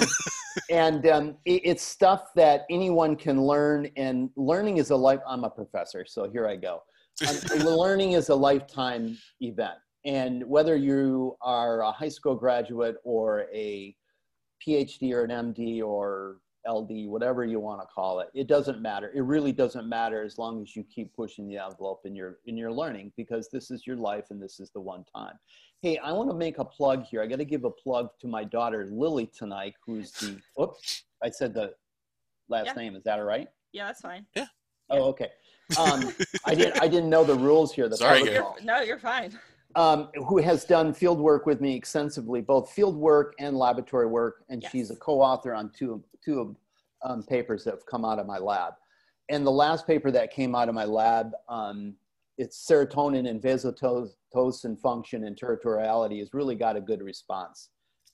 and 0.69 1.05
um, 1.07 1.37
it, 1.45 1.61
it's 1.65 1.83
stuff 1.83 2.31
that 2.35 2.65
anyone 2.69 3.15
can 3.15 3.41
learn, 3.45 3.89
and 3.97 4.29
learning 4.35 4.77
is 4.77 4.89
a 4.91 4.95
life. 4.95 5.19
I'm 5.27 5.43
a 5.45 5.49
professor, 5.49 6.05
so 6.05 6.29
here 6.29 6.45
I 6.47 6.55
go. 6.57 6.81
Um, 7.27 7.59
learning 7.65 8.13
is 8.13 8.29
a 8.29 8.35
lifetime 8.35 9.17
event, 9.41 9.77
and 10.05 10.47
whether 10.47 10.75
you 10.75 11.35
are 11.41 11.81
a 11.81 11.91
high 11.91 12.09
school 12.09 12.35
graduate 12.35 12.95
or 13.03 13.47
a 13.53 13.95
PhD 14.65 15.13
or 15.13 15.23
an 15.23 15.31
MD 15.53 15.81
or 15.83 16.37
LD, 16.67 17.07
whatever 17.07 17.45
you 17.45 17.59
want 17.59 17.81
to 17.81 17.87
call 17.87 18.19
it, 18.19 18.29
it 18.33 18.47
doesn't 18.47 18.81
matter. 18.81 19.11
It 19.15 19.21
really 19.21 19.51
doesn't 19.51 19.87
matter 19.87 20.23
as 20.23 20.37
long 20.37 20.61
as 20.61 20.75
you 20.75 20.83
keep 20.93 21.13
pushing 21.15 21.47
the 21.47 21.57
envelope 21.57 22.01
in 22.05 22.15
your 22.15 22.39
in 22.45 22.57
your 22.57 22.71
learning 22.71 23.13
because 23.17 23.49
this 23.49 23.71
is 23.71 23.87
your 23.87 23.95
life 23.95 24.25
and 24.29 24.41
this 24.41 24.59
is 24.59 24.69
the 24.71 24.81
one 24.81 25.03
time. 25.15 25.35
Hey, 25.81 25.97
I 25.97 26.11
want 26.11 26.29
to 26.29 26.35
make 26.35 26.57
a 26.57 26.65
plug 26.65 27.03
here. 27.05 27.21
I 27.21 27.27
got 27.27 27.37
to 27.39 27.45
give 27.45 27.63
a 27.63 27.71
plug 27.71 28.09
to 28.19 28.27
my 28.27 28.43
daughter 28.43 28.85
Lily 28.91 29.27
tonight, 29.27 29.73
who's 29.85 30.11
the 30.13 30.37
oops, 30.61 31.05
I 31.23 31.29
said 31.29 31.53
the 31.53 31.73
last 32.49 32.67
Yeah. 32.67 32.73
name. 32.73 32.95
Is 32.95 33.03
that 33.03 33.19
all 33.19 33.25
right? 33.25 33.47
yeah 33.71 33.85
that's 33.85 34.01
fine 34.01 34.25
Yeah. 34.35 34.47
Oh, 34.89 35.03
okay. 35.09 35.29
Um, 35.77 36.11
I 36.45 36.55
didn't 36.55 36.81
I 36.81 36.87
didn't 36.87 37.09
know 37.09 37.23
the 37.23 37.35
rules 37.35 37.71
here. 37.73 37.87
The 37.87 37.97
Sorry, 37.97 38.23
protocol 38.23 38.55
you're, 38.57 38.65
no 38.65 38.81
you're 38.81 38.97
fine 38.99 39.37
um, 39.75 40.09
who 40.27 40.39
has 40.39 40.65
done 40.65 40.93
field 40.93 41.19
work 41.19 41.45
with 41.45 41.61
me 41.61 41.75
extensively, 41.75 42.41
both 42.41 42.71
field 42.71 42.95
work 42.95 43.35
and 43.39 43.57
laboratory 43.57 44.07
work, 44.07 44.43
and 44.49 44.61
Yes. 44.63 44.71
she's 44.71 44.91
a 44.91 44.95
co-author 44.95 45.53
on 45.53 45.71
two 45.71 46.03
two 46.23 46.55
um, 47.03 47.23
papers 47.23 47.63
that 47.63 47.71
have 47.71 47.85
come 47.85 48.03
out 48.03 48.19
of 48.19 48.25
my 48.25 48.37
lab. 48.37 48.73
And 49.29 49.45
the 49.45 49.51
last 49.51 49.87
paper 49.87 50.11
that 50.11 50.31
came 50.31 50.53
out 50.53 50.67
of 50.67 50.75
my 50.75 50.83
lab, 50.83 51.31
um, 51.47 51.95
it's 52.37 52.67
serotonin 52.67 53.29
and 53.29 53.41
vasotocin 53.41 54.77
function 54.79 55.23
and 55.25 55.39
territoriality, 55.39 56.19
has 56.19 56.33
really 56.33 56.55
got 56.55 56.75
a 56.75 56.81
good 56.81 57.01
response. 57.01 57.69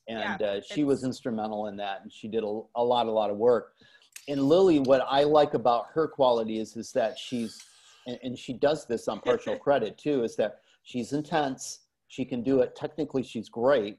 And 0.07 0.41
uh, 0.41 0.61
she 0.61 0.83
was 0.83 1.03
instrumental 1.03 1.67
in 1.67 1.77
that, 1.77 2.01
and 2.03 2.11
she 2.13 2.27
did 2.27 2.43
a, 2.43 2.61
a 2.75 2.83
lot, 2.83 3.07
a 3.07 3.11
lot 3.11 3.31
of 3.31 3.37
work. 3.37 3.73
And 4.27 4.43
Lily, 4.43 4.79
what 4.79 5.03
I 5.09 5.23
like 5.23 5.55
about 5.55 5.87
her 5.93 6.07
quality 6.07 6.59
is, 6.59 6.75
is 6.77 6.91
that 6.91 7.17
she's, 7.17 7.63
and, 8.05 8.19
and 8.21 8.37
she 8.37 8.53
does 8.53 8.85
this 8.85 9.07
on 9.07 9.19
partial 9.19 9.57
credit 9.57 9.97
too, 9.97 10.23
is 10.23 10.35
that 10.35 10.59
she's 10.85 11.11
intense. 11.11 11.79
She 12.07 12.23
can 12.23 12.41
do 12.41 12.61
it. 12.61 12.75
Technically, 12.75 13.23
she's 13.23 13.49
great. 13.49 13.97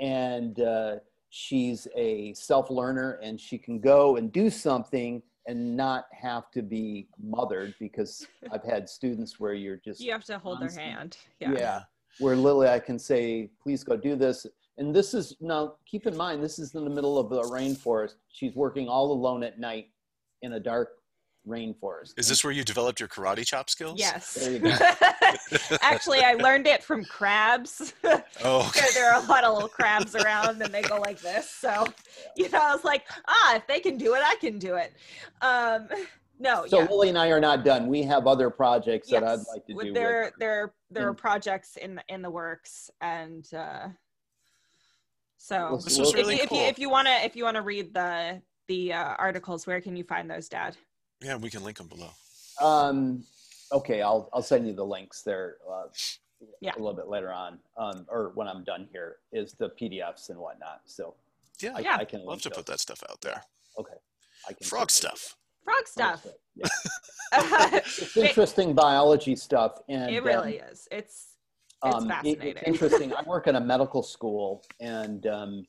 And 0.00 0.58
uh, 0.60 0.96
she's 1.28 1.86
a 1.94 2.32
self 2.32 2.70
learner 2.70 3.20
and 3.22 3.38
she 3.38 3.58
can 3.58 3.80
go 3.80 4.16
and 4.16 4.32
do 4.32 4.48
something 4.48 5.22
and 5.46 5.76
not 5.76 6.06
have 6.12 6.50
to 6.52 6.62
be 6.62 7.08
mothered 7.22 7.74
because 7.78 8.26
I've 8.52 8.64
had 8.64 8.88
students 8.88 9.38
where 9.38 9.52
you're 9.52 9.76
just, 9.76 10.00
you 10.00 10.12
have 10.12 10.24
to 10.24 10.38
hold 10.38 10.60
their 10.62 10.70
hand 10.70 11.18
yeah. 11.40 11.52
yeah, 11.52 11.80
where 12.18 12.36
Lily, 12.36 12.68
I 12.68 12.78
can 12.78 12.98
say, 12.98 13.50
please 13.62 13.84
go 13.84 13.96
do 13.96 14.16
this. 14.16 14.46
And 14.78 14.94
this 14.94 15.12
is 15.12 15.36
now, 15.40 15.74
keep 15.84 16.06
in 16.06 16.16
mind, 16.16 16.42
this 16.42 16.58
is 16.58 16.74
in 16.74 16.84
the 16.84 16.90
middle 16.90 17.18
of 17.18 17.28
the 17.28 17.42
rainforest. 17.42 18.14
She's 18.28 18.54
working 18.54 18.88
all 18.88 19.12
alone 19.12 19.42
at 19.42 19.58
night 19.58 19.88
in 20.42 20.54
a 20.54 20.60
dark 20.60 20.99
rainforest. 21.48 22.18
Is 22.18 22.28
this 22.28 22.44
where 22.44 22.52
you 22.52 22.62
developed 22.64 23.00
your 23.00 23.08
karate 23.08 23.46
chop 23.46 23.70
skills? 23.70 23.98
yes 23.98 24.34
There 24.34 24.52
you 24.52 24.58
go. 24.58 24.70
actually 25.82 26.20
i 26.20 26.34
learned 26.34 26.66
it 26.66 26.82
from 26.82 27.04
crabs 27.04 27.94
Oh, 28.44 28.66
okay. 28.68 28.80
there, 28.80 28.88
there 28.94 29.12
are 29.12 29.22
a 29.22 29.26
lot 29.26 29.44
of 29.44 29.54
little 29.54 29.68
crabs 29.68 30.14
around 30.14 30.60
and 30.62 30.72
they 30.72 30.82
go 30.82 30.96
like 30.98 31.20
this 31.20 31.48
so 31.50 31.86
you 32.36 32.48
know 32.50 32.58
i 32.60 32.74
was 32.74 32.84
like 32.84 33.04
ah 33.26 33.56
if 33.56 33.66
they 33.66 33.80
can 33.80 33.96
do 33.96 34.14
it 34.14 34.22
i 34.24 34.36
can 34.40 34.58
do 34.58 34.74
it 34.76 34.92
um 35.42 35.88
no 36.38 36.66
So 36.66 36.80
yeah 36.80 36.88
Lily 36.88 37.08
and 37.10 37.18
I 37.18 37.28
are 37.28 37.40
not 37.40 37.64
done. 37.64 37.86
We 37.86 38.02
have 38.04 38.26
other 38.26 38.48
projects 38.48 39.10
that 39.10 39.22
I'd 39.24 39.40
like 39.52 39.66
to 39.66 39.74
with- 39.74 39.86
do. 39.88 39.92
there 39.92 40.24
with. 40.26 40.34
there 40.38 40.72
there 40.90 41.08
are 41.08 41.14
projects 41.14 41.76
in 41.76 41.96
the 41.96 42.02
in 42.08 42.22
the 42.22 42.30
works 42.30 42.90
and 43.02 43.46
uh 43.54 43.88
so 45.36 45.80
This 45.84 45.96
This 45.96 46.08
if, 46.10 46.14
really 46.14 46.36
you, 46.36 46.42
if 46.42 46.50
you 46.50 46.58
cool. 46.58 46.66
if 46.68 46.78
you 46.78 46.90
want 46.90 47.08
to 47.08 47.24
if 47.24 47.36
you 47.36 47.44
want 47.44 47.56
to 47.56 47.62
read 47.62 47.92
the 47.94 48.40
the 48.68 48.92
uh, 48.92 49.14
articles 49.18 49.66
where 49.66 49.80
can 49.80 49.96
you 49.96 50.04
find 50.04 50.30
those 50.30 50.48
dad 50.48 50.76
Yeah, 51.22 51.36
we 51.36 51.50
can 51.50 51.62
link 51.62 51.78
them 51.78 51.88
below. 51.88 52.10
Um, 52.60 53.24
okay, 53.72 54.02
I'll 54.02 54.28
I'll 54.32 54.42
send 54.42 54.66
you 54.66 54.72
the 54.74 54.84
links 54.84 55.22
there. 55.22 55.56
Uh, 55.70 55.84
Yeah. 56.62 56.72
A 56.74 56.78
little 56.78 56.94
bit 56.94 57.08
later 57.08 57.30
on, 57.32 57.58
um, 57.76 58.06
or 58.08 58.32
when 58.34 58.48
I'm 58.48 58.64
done 58.64 58.88
here, 58.92 59.16
is 59.30 59.52
the 59.52 59.68
PDFs 59.78 60.30
and 60.30 60.38
whatnot. 60.38 60.80
So 60.86 61.14
Yeah, 61.60 61.74
I, 61.76 61.80
Yeah. 61.80 61.96
I 62.00 62.04
can 62.06 62.20
love 62.20 62.28
link 62.28 62.42
to 62.42 62.50
put 62.50 62.64
that 62.66 62.80
stuff 62.80 63.02
out 63.10 63.20
there. 63.20 63.42
Okay, 63.78 63.98
I 64.48 64.54
can 64.54 64.66
Frog 64.66 64.90
stuff. 64.90 65.36
frog 65.64 65.86
stuff 65.86 66.26
Yeah. 66.56 66.66
It's 67.84 68.16
interesting 68.16 68.74
biology 68.74 69.36
stuff, 69.36 69.72
and 69.88 70.10
it 70.14 70.18
um, 70.20 70.24
really 70.24 70.56
is 70.56 70.88
it's 70.90 71.36
it's 71.84 71.94
um, 71.94 72.04
it- 72.06 72.08
fascinating 72.08 72.56
it's 72.56 72.62
interesting. 72.72 73.12
I 73.14 73.22
work 73.22 73.46
in 73.46 73.56
a 73.56 73.60
medical 73.60 74.02
school, 74.02 74.64
and 74.80 75.26
um, 75.26 75.66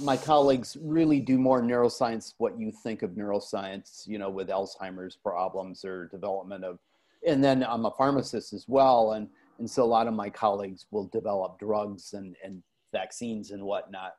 my 0.00 0.16
colleagues 0.16 0.76
really 0.80 1.20
do 1.20 1.38
more 1.38 1.62
neuroscience. 1.62 2.34
What 2.38 2.58
you 2.58 2.72
think 2.72 3.02
of 3.02 3.10
neuroscience, 3.10 4.06
you 4.06 4.18
know, 4.18 4.30
with 4.30 4.48
Alzheimer's 4.48 5.16
problems 5.16 5.84
or 5.84 6.08
development 6.08 6.64
of, 6.64 6.78
and 7.26 7.42
then 7.42 7.64
I'm 7.64 7.86
a 7.86 7.90
pharmacist 7.90 8.52
as 8.52 8.66
well, 8.68 9.12
and 9.12 9.28
and 9.58 9.68
so 9.70 9.82
a 9.82 9.84
lot 9.84 10.06
of 10.06 10.14
my 10.14 10.30
colleagues 10.30 10.86
will 10.90 11.06
develop 11.08 11.58
drugs 11.58 12.14
and 12.14 12.36
and 12.44 12.62
vaccines 12.92 13.50
and 13.50 13.62
whatnot. 13.62 14.14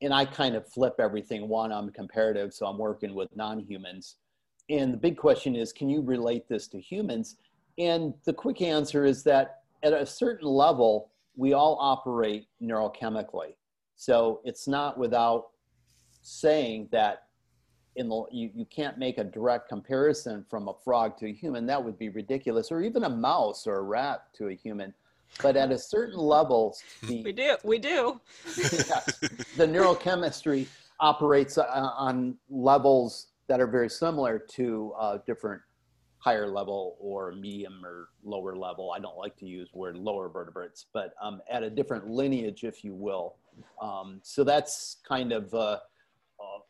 And 0.00 0.12
I 0.12 0.24
kind 0.24 0.56
of 0.56 0.68
flip 0.68 0.94
everything. 0.98 1.48
One, 1.48 1.72
I'm 1.72 1.90
comparative, 1.90 2.52
so 2.52 2.66
I'm 2.66 2.78
working 2.78 3.14
with 3.14 3.34
non-humans. 3.36 4.16
And 4.68 4.92
the 4.92 4.98
big 4.98 5.16
question 5.16 5.54
is, 5.54 5.72
can 5.72 5.88
you 5.88 6.02
relate 6.02 6.48
this 6.48 6.66
to 6.68 6.80
humans? 6.80 7.36
And 7.78 8.14
the 8.24 8.32
quick 8.32 8.62
answer 8.62 9.04
is 9.04 9.22
that 9.24 9.60
at 9.82 9.92
a 9.92 10.06
certain 10.06 10.48
level, 10.48 11.10
we 11.36 11.52
all 11.52 11.76
operate 11.80 12.46
neurochemically. 12.62 13.54
So 14.02 14.40
it's 14.42 14.66
not 14.66 14.98
without 14.98 15.50
saying 16.22 16.88
that 16.90 17.26
in 17.94 18.08
the, 18.08 18.24
you, 18.32 18.50
you 18.52 18.64
can't 18.64 18.98
make 18.98 19.18
a 19.18 19.22
direct 19.22 19.68
comparison 19.68 20.44
from 20.50 20.66
a 20.66 20.74
frog 20.84 21.16
to 21.18 21.26
a 21.26 21.32
human. 21.32 21.66
That 21.66 21.84
would 21.84 22.00
be 22.00 22.08
ridiculous, 22.08 22.72
or 22.72 22.82
even 22.82 23.04
a 23.04 23.08
mouse 23.08 23.64
or 23.64 23.76
a 23.76 23.82
rat 23.82 24.24
to 24.38 24.48
a 24.48 24.54
human. 24.54 24.92
But 25.40 25.56
at 25.56 25.70
a 25.70 25.78
certain 25.78 26.18
level, 26.18 26.76
the, 27.04 27.22
we 27.22 27.30
do 27.30 27.56
we 27.62 27.78
do 27.78 28.20
yes, 28.56 29.20
the 29.56 29.68
neurochemistry 29.68 30.66
operates 30.98 31.56
uh, 31.56 31.62
on 31.96 32.36
levels 32.50 33.28
that 33.46 33.60
are 33.60 33.68
very 33.68 33.88
similar 33.88 34.36
to 34.56 34.94
uh, 34.98 35.18
different 35.28 35.62
higher 36.18 36.48
level 36.48 36.96
or 36.98 37.30
medium 37.30 37.84
or 37.84 38.08
lower 38.24 38.56
level. 38.56 38.90
I 38.90 38.98
don't 38.98 39.16
like 39.16 39.36
to 39.36 39.46
use 39.46 39.68
word 39.72 39.96
lower 39.96 40.28
vertebrates, 40.28 40.86
but 40.92 41.14
um, 41.22 41.40
at 41.48 41.62
a 41.62 41.70
different 41.70 42.08
lineage, 42.08 42.64
if 42.64 42.82
you 42.82 42.94
will. 42.94 43.36
Um, 43.80 44.20
so 44.22 44.44
that's 44.44 44.98
kind 45.06 45.32
of 45.32 45.52
uh, 45.54 45.78
uh, 46.40 46.60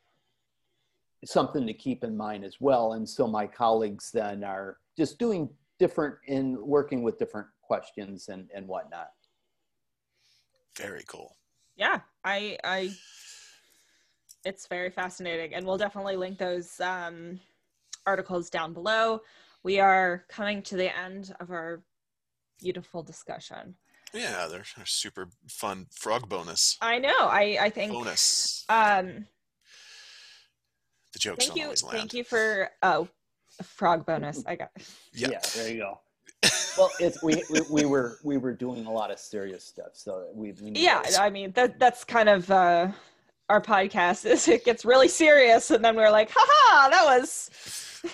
something 1.25 1.67
to 1.67 1.75
keep 1.75 2.05
in 2.05 2.17
mind 2.17 2.45
as 2.45 2.57
well. 2.61 2.95
And 2.95 3.09
so 3.09 3.27
my 3.27 3.47
colleagues 3.47 4.11
then 4.13 4.45
are 4.45 4.79
just 4.97 5.19
doing 5.19 5.49
different 5.79 6.17
in 6.27 6.57
working 6.67 7.03
with 7.03 7.19
different 7.19 7.49
questions 7.63 8.29
and, 8.29 8.49
and 8.55 8.67
whatnot. 8.67 9.09
Very 10.77 11.03
cool. 11.07 11.37
yeah 11.77 12.01
i 12.25 12.57
i 12.65 12.91
it's 14.45 14.67
very 14.67 14.91
fascinating 14.91 15.55
and 15.55 15.67
we'll 15.67 15.79
definitely 15.79 16.17
link 16.17 16.39
those 16.39 16.81
um 16.81 17.39
articles 18.07 18.51
down 18.51 18.73
below 18.73 19.21
we 19.63 19.79
are 19.79 20.25
coming 20.29 20.63
to 20.63 20.77
the 20.77 20.97
end 20.97 21.35
of 21.41 21.51
our 21.51 21.83
beautiful 22.59 23.03
discussion 23.03 23.75
Yeah, 24.15 24.47
they're, 24.51 24.65
they're 24.77 24.87
super 24.87 25.29
fun 25.49 25.87
frog 25.95 26.29
bonus. 26.29 26.77
i 26.81 26.99
know 26.99 27.15
i 27.21 27.57
i 27.61 27.71
think 27.71 27.93
Bonus. 27.93 28.65
um 28.69 29.27
The 31.13 31.19
jokes 31.19 31.47
thank 31.47 31.57
you 31.59 31.65
always 31.65 31.83
land. 31.83 31.99
thank 31.99 32.15
you 32.15 32.25
for 32.25 32.71
oh 32.83 33.09
frog 33.63 34.07
bonus 34.07 34.43
i 34.47 34.57
got 34.57 34.71
Yeah. 35.13 35.41
there 35.55 35.71
you 35.71 35.79
go. 35.79 36.01
well, 36.79 36.91
it's 36.99 37.23
we, 37.23 37.43
we 37.51 37.61
we 37.71 37.85
were 37.85 38.19
we 38.25 38.37
were 38.37 38.53
doing 38.53 38.87
a 38.87 38.91
lot 38.91 39.11
of 39.13 39.19
serious 39.19 39.63
stuff, 39.65 39.91
so 39.93 40.27
we, 40.35 40.53
we 40.61 40.71
yeah 40.73 41.01
to- 41.03 41.23
i 41.23 41.31
mean 41.31 41.53
that 41.53 41.79
that's 41.79 42.03
kind 42.05 42.29
of 42.29 42.51
uh 42.51 42.89
our 43.49 43.61
podcast 43.61 44.25
is 44.27 44.49
it 44.49 44.65
gets 44.65 44.85
really 44.85 45.09
serious 45.09 45.71
and 45.71 45.85
then 45.85 45.95
we're 45.95 46.11
like 46.11 46.31
haha 46.35 46.89
that 46.89 47.05
was 47.05 47.51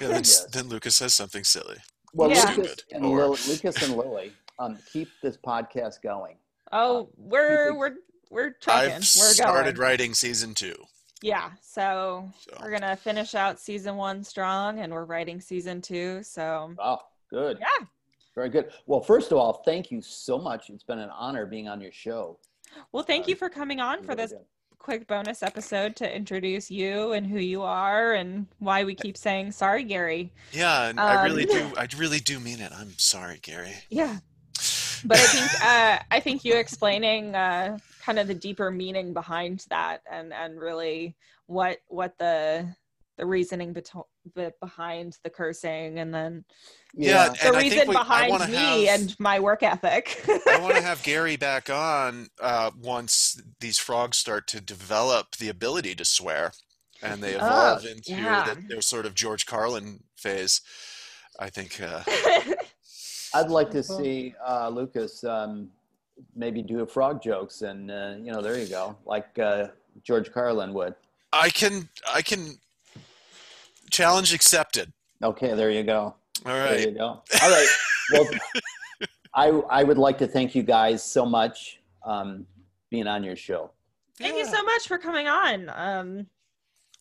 Yeah, 0.00 0.08
then, 0.08 0.10
Yes. 0.24 0.44
then 0.46 0.68
Lucas 0.68 0.96
says 0.96 1.14
something 1.14 1.44
silly. 1.44 1.76
Well, 2.12 2.30
Yeah. 2.30 2.52
Lucas 2.56 2.76
and, 2.92 3.04
Or- 3.04 3.16
Lily, 3.20 3.38
Lucas 3.48 3.82
and 3.82 3.96
Lily, 3.96 4.32
um, 4.58 4.78
keep 4.92 5.08
this 5.22 5.36
podcast 5.36 6.02
going. 6.02 6.36
Oh, 6.72 7.08
we're 7.16 7.76
we're 7.76 7.94
we're 8.30 8.50
trucking. 8.50 8.90
I've 8.92 8.96
we're 8.98 9.02
started 9.02 9.76
going. 9.76 9.88
writing 9.88 10.14
season 10.14 10.54
two. 10.54 10.74
Yeah, 11.22 11.50
so 11.60 12.30
So 12.38 12.56
we're 12.60 12.70
gonna 12.70 12.96
finish 12.96 13.34
out 13.34 13.58
season 13.58 13.96
one 13.96 14.22
strong, 14.22 14.78
and 14.80 14.92
we're 14.92 15.04
writing 15.04 15.40
season 15.40 15.80
two. 15.82 16.22
So 16.22 16.74
Oh, 16.78 16.98
good. 17.30 17.58
yeah, 17.60 17.86
Very 18.34 18.50
good. 18.50 18.70
Well, 18.86 19.00
first 19.00 19.32
of 19.32 19.38
all, 19.38 19.62
thank 19.64 19.90
you 19.90 20.00
so 20.00 20.38
much. 20.38 20.70
It's 20.70 20.84
been 20.84 21.00
an 21.00 21.10
honor 21.10 21.44
being 21.46 21.66
on 21.68 21.80
your 21.80 21.90
show. 21.92 22.38
well, 22.92 23.02
thank 23.02 23.24
Uh, 23.24 23.30
you 23.30 23.34
for 23.36 23.48
coming 23.48 23.80
on 23.80 24.04
for 24.04 24.14
this 24.14 24.30
good. 24.30 24.44
quick 24.78 25.08
bonus 25.08 25.42
episode 25.42 25.96
to 25.96 26.16
introduce 26.16 26.70
you 26.70 27.10
and 27.12 27.26
who 27.26 27.38
you 27.38 27.62
are 27.62 28.12
and 28.12 28.46
why 28.60 28.84
we 28.84 28.94
keep 28.94 29.16
saying 29.16 29.50
sorry, 29.50 29.82
Gary. 29.82 30.32
yeah, 30.52 30.88
and 30.88 31.00
I 31.00 31.24
really 31.24 31.50
Um, 31.50 31.70
do. 31.70 31.74
I 31.78 31.88
really 31.96 32.20
do 32.20 32.38
mean 32.38 32.60
it. 32.60 32.70
I'm 32.72 32.96
sorry, 32.96 33.38
Gary. 33.42 33.74
Yeah, 33.90 34.18
but 35.04 35.18
I 35.18 35.26
think 35.26 35.64
uh, 35.64 35.98
I 36.10 36.20
think 36.20 36.44
you 36.44 36.56
explaining 36.56 37.34
uh, 37.34 37.78
kind 38.02 38.18
of 38.18 38.26
the 38.28 38.34
deeper 38.34 38.70
meaning 38.70 39.12
behind 39.12 39.64
that 39.70 40.02
and 40.10 40.32
and 40.32 40.58
really 40.58 41.16
what 41.46 41.78
what 41.88 42.16
the 42.18 42.68
the 43.16 43.26
reasoning 43.26 43.74
beto- 43.74 44.04
be- 44.36 44.50
behind 44.60 45.18
the 45.24 45.30
cursing 45.30 45.98
and 45.98 46.14
then 46.14 46.44
Yeah, 46.94 47.30
the 47.30 47.46
and 47.48 47.56
I 47.56 47.60
think 47.60 47.72
reason 47.72 47.88
we- 47.88 47.94
behind 47.94 48.30
wanna 48.30 48.46
me 48.48 48.84
have- 48.84 49.00
and 49.00 49.16
my 49.18 49.40
work 49.40 49.62
ethic. 49.64 50.22
I 50.46 50.58
want 50.62 50.76
to 50.76 50.82
have 50.82 51.02
Gary 51.02 51.36
back 51.36 51.68
on 51.68 52.28
uh, 52.40 52.70
once 52.80 53.40
these 53.60 53.78
frogs 53.78 54.18
start 54.18 54.46
to 54.48 54.60
develop 54.60 55.36
the 55.36 55.48
ability 55.48 55.96
to 55.96 56.04
swear, 56.04 56.52
and 57.02 57.20
they 57.22 57.34
evolve 57.34 57.84
into 57.84 58.12
Oh, 58.12 58.16
yeah. 58.16 58.54
the, 58.54 58.62
their 58.68 58.80
sort 58.82 59.04
of 59.04 59.14
George 59.14 59.46
Carlin 59.46 60.04
phase. 60.16 60.60
I 61.40 61.50
think. 61.50 61.80
Uh, 61.80 62.02
I'd 63.34 63.50
like 63.50 63.70
to 63.70 63.82
see 63.82 64.34
uh, 64.46 64.68
Lucas 64.68 65.24
um, 65.24 65.70
maybe 66.34 66.62
do 66.62 66.80
a 66.80 66.86
frog 66.86 67.22
jokes, 67.22 67.62
and 67.62 67.90
uh, 67.90 68.14
you 68.18 68.32
know, 68.32 68.40
there 68.40 68.58
you 68.58 68.68
go, 68.68 68.96
like 69.04 69.38
uh, 69.38 69.68
George 70.02 70.32
Carlin 70.32 70.72
would. 70.74 70.94
I 71.32 71.50
can. 71.50 71.88
I 72.08 72.22
can. 72.22 72.58
Challenge 73.90 74.34
accepted. 74.34 74.92
Okay, 75.22 75.54
there 75.54 75.70
you 75.70 75.82
go. 75.82 76.14
All 76.46 76.52
There 76.52 76.80
you 76.80 76.90
go. 76.92 77.22
All 77.42 77.50
right. 77.50 77.68
Well, 78.12 78.28
I 79.34 79.48
I 79.80 79.84
would 79.84 79.98
like 79.98 80.18
to 80.18 80.26
thank 80.26 80.54
you 80.54 80.62
guys 80.62 81.02
so 81.02 81.24
much 81.24 81.80
um, 82.04 82.46
being 82.90 83.06
on 83.06 83.24
your 83.24 83.36
show. 83.36 83.70
Thank 84.18 84.36
you 84.36 84.46
so 84.46 84.62
much 84.62 84.88
for 84.88 84.98
coming 84.98 85.28
on. 85.28 85.70
Um, 85.74 86.26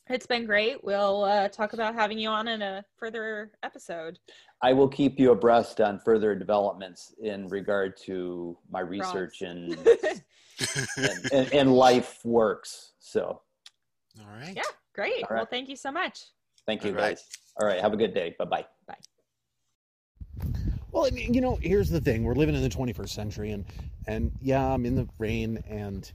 it's 0.10 0.26
been 0.26 0.46
great. 0.46 0.84
We'll 0.84 1.24
uh, 1.24 1.50
talk 1.50 1.74
about 1.74 1.96
having 1.96 2.18
you 2.18 2.30
on 2.30 2.48
in 2.48 2.62
a 2.62 2.84
further 2.98 3.52
episode. 3.64 4.20
I 4.62 4.74
will 4.74 4.88
keep 4.88 5.20
you 5.20 5.32
abreast 5.32 5.82
on 5.82 6.00
further 6.00 6.34
developments 6.36 7.14
in 7.22 7.48
regard 7.48 7.96
to 8.06 8.58
my 8.72 8.80
research 8.80 9.42
and, 9.42 9.78
and, 10.98 11.32
and, 11.32 11.54
and 11.54 11.74
life 11.74 12.20
works. 12.24 12.94
So 13.00 13.42
All 14.20 14.28
right. 14.40 14.54
yeah, 14.56 14.64
great. 14.96 15.24
All 15.30 15.36
Well, 15.36 15.46
thank 15.46 15.70
you 15.70 15.76
so 15.76 15.92
much. 15.92 16.26
thank 16.66 16.84
you 16.84 16.92
All 16.92 16.98
right. 16.98 17.10
guys. 17.10 17.26
All 17.60 17.68
right. 17.68 17.80
Have 17.82 17.94
a 17.94 17.98
good 17.98 18.14
day. 18.14 18.36
Bye 18.40 18.46
bye. 18.46 18.66
Bye. 18.88 18.96
Well, 20.92 21.06
I 21.06 21.12
mean, 21.12 21.34
you 21.34 21.42
know, 21.42 21.60
here's 21.62 21.90
the 21.90 22.02
thing: 22.02 22.24
we're 22.24 22.34
living 22.34 22.56
in 22.56 22.62
the 22.64 22.70
21st 22.70 23.10
century, 23.10 23.52
and 23.52 23.66
and 24.08 24.32
yeah, 24.42 24.66
I'm 24.66 24.86
in 24.86 24.96
the 24.96 25.08
rain, 25.20 25.64
and 25.68 26.12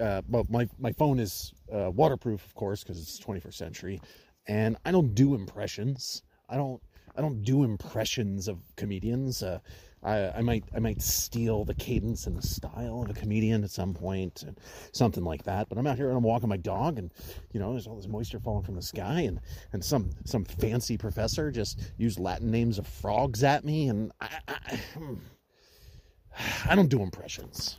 uh, 0.00 0.22
well, 0.28 0.46
my 0.48 0.68
my 0.78 0.92
phone 0.92 1.18
is 1.18 1.52
uh, 1.72 1.90
waterproof, 1.90 2.44
of 2.44 2.54
course, 2.54 2.82
because 2.82 3.00
it's 3.00 3.20
21st 3.20 3.54
century, 3.54 4.00
and 4.46 4.76
I 4.84 4.92
don't 4.92 5.14
do 5.14 5.34
impressions. 5.34 6.22
I 6.48 6.56
don't 6.56 6.80
I 7.16 7.22
don't 7.22 7.42
do 7.42 7.64
impressions 7.64 8.48
of 8.48 8.58
comedians. 8.76 9.42
Uh, 9.42 9.58
I, 10.02 10.30
I 10.30 10.40
might 10.42 10.64
I 10.74 10.78
might 10.78 11.02
steal 11.02 11.64
the 11.64 11.74
cadence 11.74 12.26
and 12.26 12.36
the 12.36 12.46
style 12.46 13.02
of 13.02 13.10
a 13.10 13.14
comedian 13.14 13.64
at 13.64 13.70
some 13.70 13.94
point, 13.94 14.42
and 14.42 14.58
something 14.92 15.24
like 15.24 15.44
that. 15.44 15.68
But 15.68 15.78
I'm 15.78 15.86
out 15.86 15.96
here 15.96 16.08
and 16.08 16.16
I'm 16.16 16.22
walking 16.22 16.48
my 16.48 16.58
dog, 16.58 16.98
and 16.98 17.12
you 17.52 17.60
know, 17.60 17.72
there's 17.72 17.86
all 17.86 17.96
this 17.96 18.06
moisture 18.06 18.38
falling 18.38 18.64
from 18.64 18.76
the 18.76 18.82
sky, 18.82 19.22
and 19.22 19.40
and 19.72 19.84
some 19.84 20.10
some 20.24 20.44
fancy 20.44 20.96
professor 20.96 21.50
just 21.50 21.80
used 21.96 22.18
Latin 22.18 22.50
names 22.50 22.78
of 22.78 22.86
frogs 22.86 23.42
at 23.42 23.64
me, 23.64 23.88
and 23.88 24.12
I 24.20 24.28
I. 24.48 24.80
I 26.68 26.74
don't 26.74 26.90
do 26.90 27.00
impressions. 27.00 27.78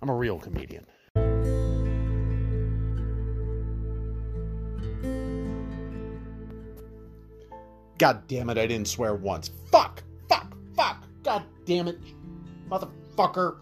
I'm 0.00 0.08
a 0.08 0.14
real 0.14 0.38
comedian. 0.38 0.86
God 7.98 8.28
damn 8.28 8.50
it, 8.50 8.58
I 8.58 8.66
didn't 8.66 8.88
swear 8.88 9.14
once. 9.14 9.50
Fuck! 9.70 10.02
Fuck! 10.28 10.54
Fuck! 10.76 11.02
God 11.22 11.44
damn 11.64 11.88
it, 11.88 11.98
motherfucker! 12.68 13.56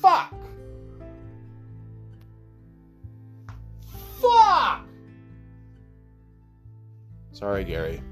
Fuck! 0.00 0.34
Fuck! 4.20 4.84
Sorry, 7.32 7.64
Gary. 7.64 8.02